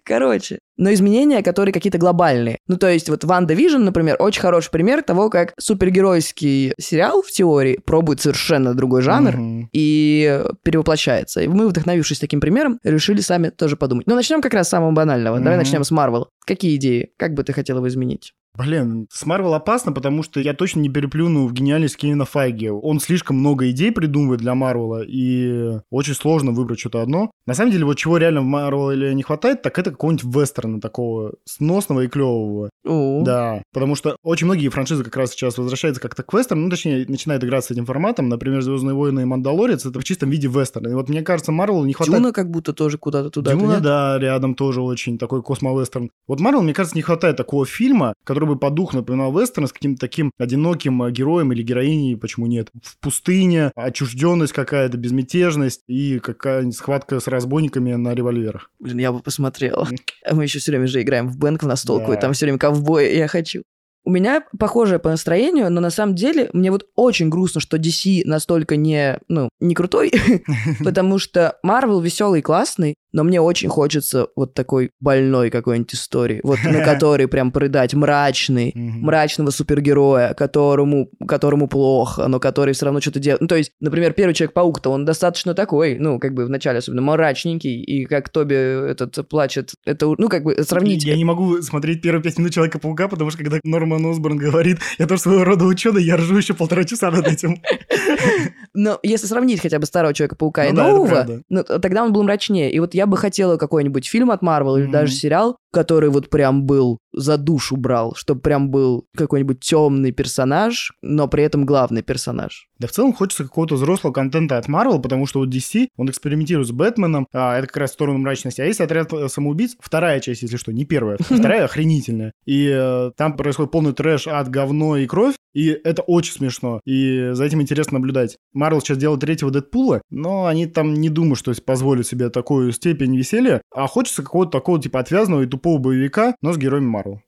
[0.05, 2.59] Короче, но изменения, которые какие-то глобальные.
[2.67, 7.79] Ну, то есть вот WandaVision, например, очень хороший пример того, как супергеройский сериал в теории
[7.85, 9.67] пробует совершенно другой жанр mm-hmm.
[9.73, 11.43] и перевоплощается.
[11.43, 14.07] И мы, вдохновившись таким примером, решили сами тоже подумать.
[14.07, 15.37] Но начнем как раз с самого банального.
[15.37, 15.45] Mm-hmm.
[15.45, 16.31] Давай начнем с Марвел.
[16.47, 17.11] Какие идеи?
[17.19, 18.33] Как бы ты хотел его изменить?
[18.57, 22.69] Блин, с Марвел опасно, потому что я точно не переплюну в гениальность Кевина Файги.
[22.69, 27.31] Он слишком много идей придумывает для Марвела, и очень сложно выбрать что-то одно.
[27.47, 31.35] На самом деле, вот чего реально в Марвеле не хватает, так это какого-нибудь вестерна такого
[31.45, 32.71] сносного и клевого.
[32.85, 36.71] О, Да, потому что очень многие франшизы как раз сейчас возвращаются как-то к вестерну, ну,
[36.71, 38.29] точнее, начинают играть с этим форматом.
[38.29, 40.89] Например, «Звездные войны» и «Мандалорец»— это в чистом виде вестерн.
[40.89, 42.19] И вот мне кажется, Марвелу не хватает...
[42.19, 43.55] Дюна как будто тоже куда-то туда.
[43.55, 46.11] Дюна, да, рядом тоже очень такой космовестерн.
[46.27, 49.73] Вот Марвел, мне кажется, не хватает такого фильма, который бы по духу напоминал вестерн с
[49.73, 52.69] каким-то таким одиноким э, героем или героиней, почему нет.
[52.83, 58.71] В пустыне, отчужденность какая-то, безмятежность и какая-нибудь схватка с разбойниками на револьверах.
[58.79, 59.89] Блин, я бы посмотрела.
[60.25, 62.17] А мы еще все время же играем в бэнк в настолку, Да.
[62.17, 63.63] и там все время ковбой, я хочу.
[64.03, 68.23] У меня похожее по настроению, но на самом деле мне вот очень грустно, что DC
[68.25, 70.11] настолько не, ну, не крутой,
[70.85, 76.41] потому что Marvel веселый и классный, но мне очень хочется вот такой больной какой-нибудь истории,
[76.43, 83.01] вот на которой прям придать мрачный, мрачного супергероя, которому, которому плохо, но который все равно
[83.01, 83.41] что-то делает.
[83.41, 87.83] Ну, то есть, например, первый Человек-паук-то, он достаточно такой, ну, как бы вначале особенно мрачненький,
[87.83, 91.05] и как Тоби этот плачет, это, ну, как бы сравнить...
[91.05, 95.07] Я не могу смотреть первые пять минут Человека-паука, потому что когда Норман Осборн говорит, я
[95.07, 97.63] тоже своего рода ученый, я ржу еще полтора часа над этим.
[98.75, 102.13] Но если сравнить хотя бы старого Человека-паука и Ну да, это нового, ну, тогда он
[102.13, 102.71] был мрачнее.
[102.71, 104.93] И вот я бы хотела какой-нибудь фильм от Марвел или Мгм.
[104.93, 110.93] даже сериал, который вот прям был за душу брал, чтобы прям был какой-нибудь темный персонаж,
[111.03, 112.67] но при этом главный персонаж.
[112.79, 116.69] Да в целом хочется какого-то взрослого контента от Marvel, потому что вот DC, он экспериментирует
[116.69, 118.61] с Бэтменом, а, это как раз в сторону мрачности.
[118.61, 122.33] А есть отряд э, самоубийц, вторая часть, если что, не первая, вторая охренительная.
[122.47, 126.81] И э, там происходит полный трэш, ад, говно и кровь, и это очень смешно.
[126.85, 128.37] И за этим интересно наблюдать.
[128.61, 133.17] Марвел сейчас делает третьего Дэдпула, но они там не думают, что позволят себе такую степень
[133.17, 137.23] веселья, а хочется какого-то такого типа отвязного и тупого боевика, но с героями Марвел.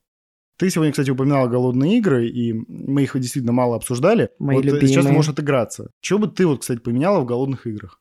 [0.59, 4.29] Ты сегодня, кстати, упоминала «Голодные игры», и мы их действительно мало обсуждали.
[4.39, 4.89] Мои вот э, любимые.
[4.89, 5.91] сейчас ты можешь отыграться.
[6.03, 7.99] Чего бы ты, вот, кстати, поменяла в «Голодных играх»?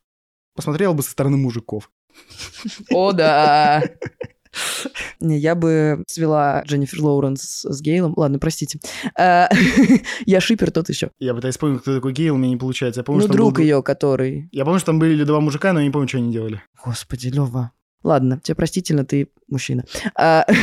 [0.53, 1.89] Посмотрела бы со стороны мужиков.
[2.91, 3.81] О, да!
[5.19, 8.13] Не, я бы свела Дженнифер Лоуренс с Гейлом.
[8.15, 8.79] Ладно, простите.
[9.17, 9.49] А,
[10.25, 11.11] Я шипер тот еще.
[11.19, 13.01] Я пытаюсь вспомнить, кто такой Гейл, у меня не получается.
[13.01, 14.49] Я помню, Ну, что там друг был- ее, который...
[14.51, 16.61] Я помню, что там были два мужика, но я не помню, что они делали.
[16.83, 17.71] Господи, Лева.
[18.03, 19.85] Ладно, тебе простительно, ты мужчина.
[20.15, 20.45] А,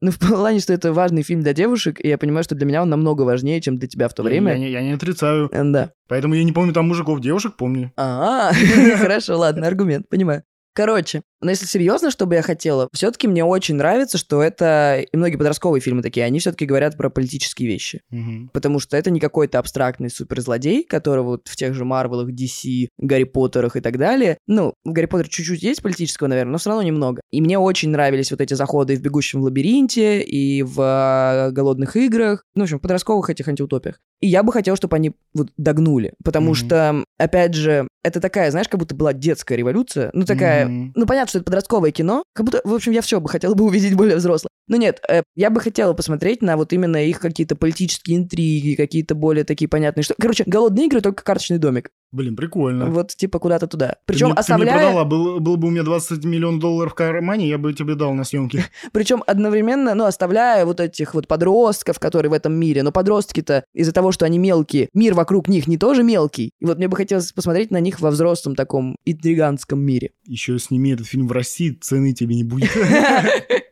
[0.00, 2.82] Ну, в плане, что это важный фильм для девушек, и я понимаю, что для меня
[2.82, 4.52] он намного важнее, чем для тебя в то Я- время.
[4.52, 5.48] Я, не- я не отрицаю.
[5.52, 5.90] Э, Да.
[6.08, 7.90] Поэтому я не помню там мужиков, девушек помню.
[7.96, 8.52] А,
[8.96, 10.44] хорошо, ладно, аргумент, понимаю.
[10.72, 15.16] Короче, но если серьезно, что бы я хотела, все-таки мне очень нравится, что это и
[15.16, 18.00] многие подростковые фильмы такие, они все-таки говорят про политические вещи.
[18.10, 18.50] Мгм.
[18.52, 23.24] Потому что это не какой-то абстрактный суперзлодей, которого вот в тех же Марвелах, DC, Гарри
[23.24, 24.38] Поттерах и так далее.
[24.46, 27.20] Ну, в Гарри Поттере чуть-чуть есть политического, наверное, но все равно немного.
[27.30, 31.50] И мне очень нравились вот эти заходы и в «Бегущем в лабиринте», и в э,
[31.52, 34.00] «Голодных играх», ну, в общем, в подростковых этих антиутопиях.
[34.20, 36.54] И я бы хотела, чтобы они вот догнули, потому Мгм.
[36.54, 40.92] что, опять же, это такая, знаешь, как будто была детская революция, ну, такая, Мгм.
[40.96, 43.64] ну, понятно, что это подростковое кино, как будто, в общем, я все бы хотела бы
[43.64, 44.48] увидеть более взрослое.
[44.68, 49.14] Но нет, э, я бы хотела посмотреть на вот именно их какие-то политические интриги, какие-то
[49.14, 50.14] более такие понятные что.
[50.18, 51.90] Короче, голодные игры только карточный домик.
[52.10, 52.86] Блин, прикольно.
[52.86, 53.88] Вот типа куда-то туда.
[53.88, 56.92] Ты Причем мне- ты мне оставляя, продала, был, был бы у меня 20 миллионов долларов
[56.92, 58.64] в кармане, я бы тебе дал на съемки.
[58.92, 62.82] причем одновременно, ну, оставляя вот этих вот подростков, которые в этом мире.
[62.82, 66.52] Но подростки-то из-за того, что они мелкие, мир вокруг них не тоже мелкий.
[66.60, 70.10] И вот мне бы хотелось посмотреть на них во взрослом таком интриганском мире.
[70.24, 72.70] Еще сними этот фильм в России, цены тебе не будет.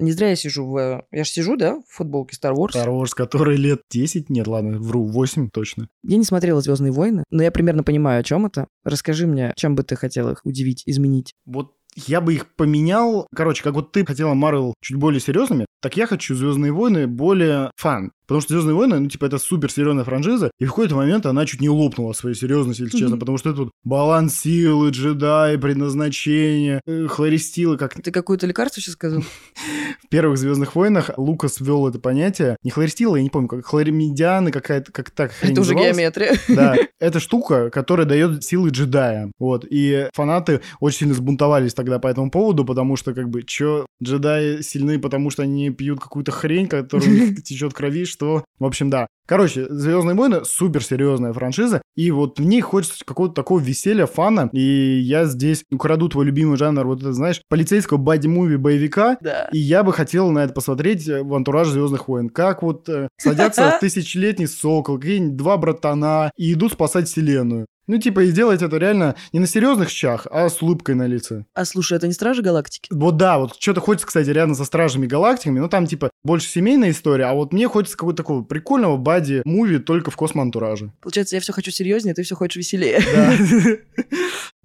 [0.00, 1.04] Не зря я сижу в...
[1.10, 2.72] Я же сижу, да, в футболке Star Wars.
[2.74, 5.88] Star Wars, который лет 10, нет, ладно, вру, 8 точно.
[6.02, 8.66] Я не смотрела Звездные войны, но я примерно понимаю, о чем это.
[8.84, 11.34] Расскажи мне, чем бы ты хотел их удивить, изменить.
[11.44, 13.26] Вот я бы их поменял.
[13.34, 17.70] Короче, как вот ты хотела Марвел чуть более серьезными, так я хочу Звездные войны более
[17.76, 18.12] фан.
[18.30, 21.44] Потому что Звездные войны, ну, типа, это супер серьезная франшиза, и в какой-то момент она
[21.46, 26.80] чуть не лопнула своей серьезности, если честно, потому что это тут баланс силы, джедаи, предназначение,
[26.86, 29.22] э, хлористилы, как Ты какое-то лекарство сейчас сказал?
[30.04, 32.56] в первых Звездных войнах Лукас ввел это понятие.
[32.62, 36.36] Не хлористилы, я не помню, как хлоримедианы, какая-то, как так Это уже геометрия.
[36.48, 39.32] Да, это штука, которая дает силы джедая.
[39.40, 43.86] Вот, и фанаты очень сильно сбунтовались тогда по этому поводу, потому что, как бы, чё,
[44.00, 48.44] джедаи сильны, потому что они пьют какую-то хрень, которая у них течет крови, что...
[48.58, 49.06] В общем, да.
[49.30, 54.50] Короче, Звездные войны супер серьезная франшиза, и вот в ней хочется какого-то такого веселья, фана,
[54.52, 59.48] и я здесь украду твой любимый жанр, вот это, знаешь, полицейского бади-муви боевика, Да.
[59.52, 62.28] и я бы хотел на это посмотреть э, в антураж Звездных войн.
[62.28, 67.66] Как вот э, садятся тысячелетний сокол, какие-нибудь два братана и идут спасать вселенную.
[67.90, 71.44] Ну, типа, и делать это реально не на серьезных щах, а с улыбкой на лице.
[71.54, 72.86] А слушай, это не Стражи Галактики?
[72.92, 76.90] Вот да, вот что-то хочется, кстати, рядом со Стражами Галактиками, но там, типа, больше семейная
[76.92, 80.92] история, а вот мне хочется какого-то такого прикольного бади-муви только в космоантураже.
[81.00, 83.00] Получается, я все хочу серьезнее, ты все хочешь веселее.
[83.14, 83.36] Да.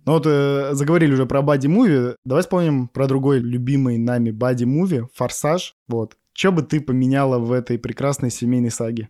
[0.06, 5.74] Ну вот э, заговорили уже про бади-муви, давай вспомним про другой любимый нами бади-муви, «Форсаж».
[5.88, 6.16] Вот.
[6.34, 9.10] Что бы ты поменяла в этой прекрасной семейной саге?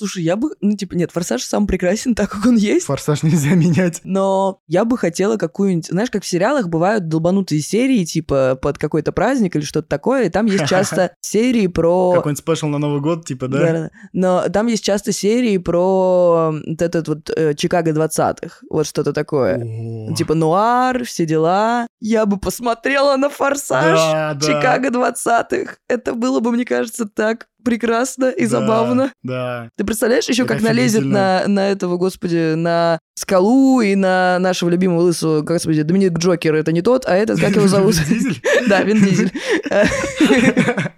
[0.00, 0.48] Слушай, я бы...
[0.62, 2.86] Ну, типа, нет, Форсаж сам прекрасен так, как он есть.
[2.86, 4.00] «Форсаж» нельзя менять.
[4.02, 5.88] Но я бы хотела какую-нибудь...
[5.88, 10.28] Знаешь, как в сериалах бывают долбанутые серии, типа, под какой-то праздник или что-то такое, и
[10.30, 12.14] там есть часто серии про...
[12.14, 13.58] Какой-нибудь спешл на Новый год, типа, да?
[13.58, 13.90] Да-да-да.
[14.14, 18.60] Но там есть часто серии про вот этот вот э, Чикаго 20-х.
[18.70, 19.58] Вот что-то такое.
[19.62, 20.14] О.
[20.14, 21.86] Типа нуар, все дела.
[22.00, 24.40] Я бы посмотрела на «Форсаж» Да, да.
[24.40, 25.76] Чикаго 20-х.
[25.88, 29.12] Это было бы, мне кажется, так прекрасно и Да, забавно.
[29.22, 29.68] Да.
[29.76, 35.00] Ты представляешь еще, как налезет на, на этого, господи, на скалу и на нашего любимого
[35.00, 37.96] лысого, господи, Доминик Джокер, это не тот, а этот, как его зовут?
[38.68, 39.32] Да, Вин Дизель.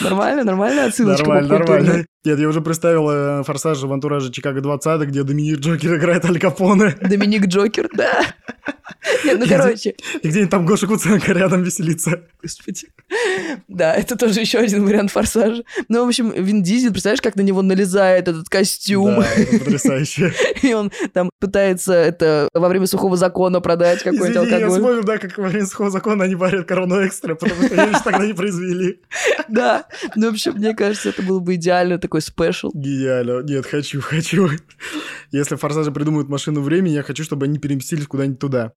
[0.00, 1.28] Нормально, нормальная отсылочка.
[1.28, 2.06] Нормально, нормально.
[2.26, 6.40] Нет, я уже представил э, «Форсаж» в антураже Чикаго 20 где Доминик Джокер играет Аль
[6.40, 6.96] Капоне.
[7.00, 8.24] Доминик Джокер, да.
[9.24, 12.22] Нет, ну, короче, И где-нибудь там Гоша Куценко рядом веселится.
[12.42, 12.88] господи.
[13.68, 15.62] Да, это тоже еще один вариант форсажа.
[15.88, 20.32] Ну, в общем, Вин Дизель, представляешь, как на него налезает этот костюм, Да, это потрясающе.
[20.62, 24.78] и он там пытается это во время сухого закона продать какой-то Извини, я алкоголь.
[24.78, 28.26] вспомнил, да, как во время сухого закона они варят корону экстра, потому что ее тогда
[28.26, 29.00] не произвели.
[29.48, 32.70] Да, ну, в общем, мне кажется, это был бы идеально такой спешл.
[32.74, 33.42] Гениально.
[33.42, 34.48] Нет, хочу, хочу.
[35.32, 38.72] Если в «Форсаже» придумают машину времени, я хочу, чтобы они переместились куда-нибудь туда.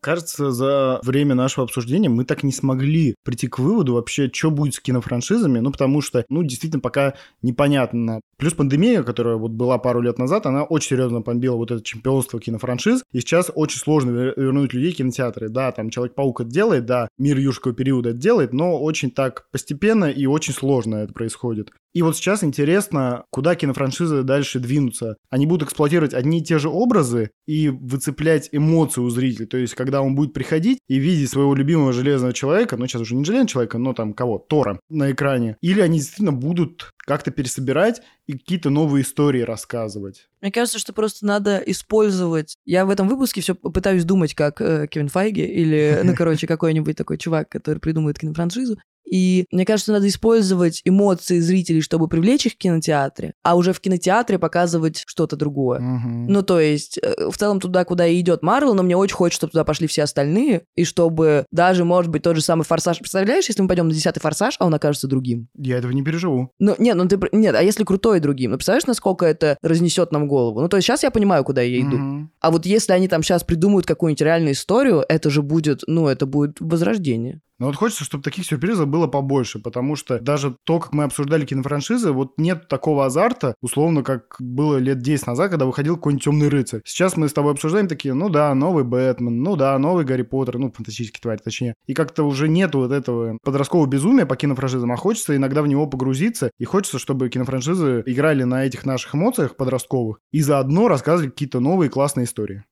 [0.00, 4.74] Кажется, за время нашего обсуждения мы так не смогли прийти к выводу вообще, что будет
[4.74, 8.20] с кинофраншизами, ну, потому что, ну, действительно, пока непонятно.
[8.38, 12.40] Плюс пандемия, которая вот была пару лет назад, она очень серьезно бомбила вот это чемпионство
[12.40, 15.48] кинофраншиз, и сейчас очень сложно вер- вернуть людей в кинотеатры.
[15.48, 20.06] Да, там Человек-паук это делает, да, Мир юрского периода это делает, но очень так постепенно
[20.06, 21.70] и очень сложно это происходит.
[21.92, 25.16] И вот сейчас интересно, куда кинофраншизы дальше двинутся.
[25.28, 29.46] Они будут эксплуатировать одни и те же образы и выцеплять эмоции у зрителей.
[29.46, 33.14] То есть, когда он будет приходить и видеть своего любимого железного человека, ну, сейчас уже
[33.14, 34.38] не железного человека, но там кого?
[34.38, 35.56] Тора на экране.
[35.60, 40.28] Или они действительно будут как-то пересобирать и какие-то новые истории рассказывать.
[40.40, 42.56] Мне кажется, что просто надо использовать...
[42.64, 46.96] Я в этом выпуске все пытаюсь думать, как э, Кевин Файги или, ну, короче, какой-нибудь
[46.96, 48.78] такой чувак, который придумывает кинофраншизу.
[49.10, 53.80] И мне кажется, надо использовать эмоции зрителей, чтобы привлечь их в кинотеатре, а уже в
[53.80, 55.80] кинотеатре показывать что-то другое.
[55.80, 56.26] Мгм.
[56.28, 59.40] Ну, то есть, э, в целом туда, куда и идет Марвел, но мне очень хочется,
[59.40, 62.98] чтобы туда пошли все остальные, и чтобы даже, может быть, тот же самый Форсаж...
[62.98, 65.48] Представляешь, если мы пойдем на десятый Форсаж, а он окажется другим?
[65.56, 66.52] Я этого не переживу.
[66.60, 67.18] Ну, нет, ну ты...
[67.32, 68.52] Нет, а если крутой другим?
[68.52, 70.60] Ну, представляешь, насколько это разнесет нам голову?
[70.60, 71.96] Ну, то есть сейчас я понимаю, куда я иду.
[71.96, 72.30] Мгм.
[72.40, 76.26] А вот если они там сейчас придумают какую-нибудь реальную историю, это же будет, ну, это
[76.26, 77.40] будет возрождение.
[77.60, 81.44] Но вот хочется, чтобы таких сюрпризов было побольше, потому что даже то, как мы обсуждали
[81.44, 86.48] кинофраншизы, вот нет такого азарта, условно, как было лет 10 назад, когда выходил какой-нибудь темный
[86.48, 86.80] рыцарь.
[86.86, 90.58] Сейчас мы с тобой обсуждаем такие, ну да, новый Бэтмен, ну да, новый Гарри Поттер,
[90.58, 91.74] ну, фантастический тварь, точнее.
[91.86, 95.86] И как-то уже нету вот этого подросткового безумия по кинофраншизам, а хочется иногда в него
[95.86, 101.60] погрузиться, и хочется, чтобы кинофраншизы играли на этих наших эмоциях подростковых и заодно рассказывали какие-то
[101.60, 102.64] новые классные истории.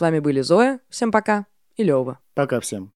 [0.00, 1.44] С вами были Зоя, всем пока,
[1.76, 2.20] и Лёва.
[2.32, 2.94] Пока всем.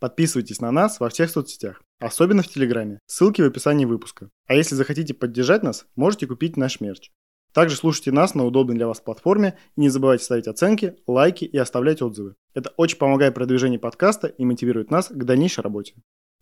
[0.00, 3.00] Подписывайтесь на нас во всех соцсетях, особенно в Телеграме.
[3.04, 4.30] Ссылки в описании выпуска.
[4.46, 7.10] А если захотите поддержать нас, можете купить наш мерч.
[7.52, 11.58] Также слушайте нас на удобной для вас платформе и не забывайте ставить оценки, лайки и
[11.58, 12.34] оставлять отзывы.
[12.54, 15.96] Это очень помогает продвижению подкаста и мотивирует нас к дальнейшей работе.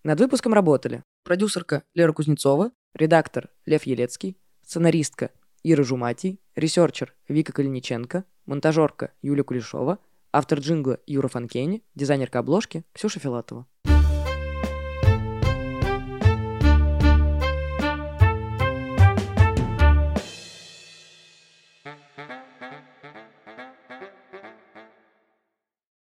[0.05, 5.33] Над выпуском работали продюсерка Лера Кузнецова, редактор Лев Елецкий, сценаристка
[5.65, 9.99] Ира Жуматий, researcher Вика Калиниченко, монтажерка Юлия Кулешова,
[10.33, 13.67] автор джингла Юра Фанкени, дизайнерка обложки Ксюша Филатова.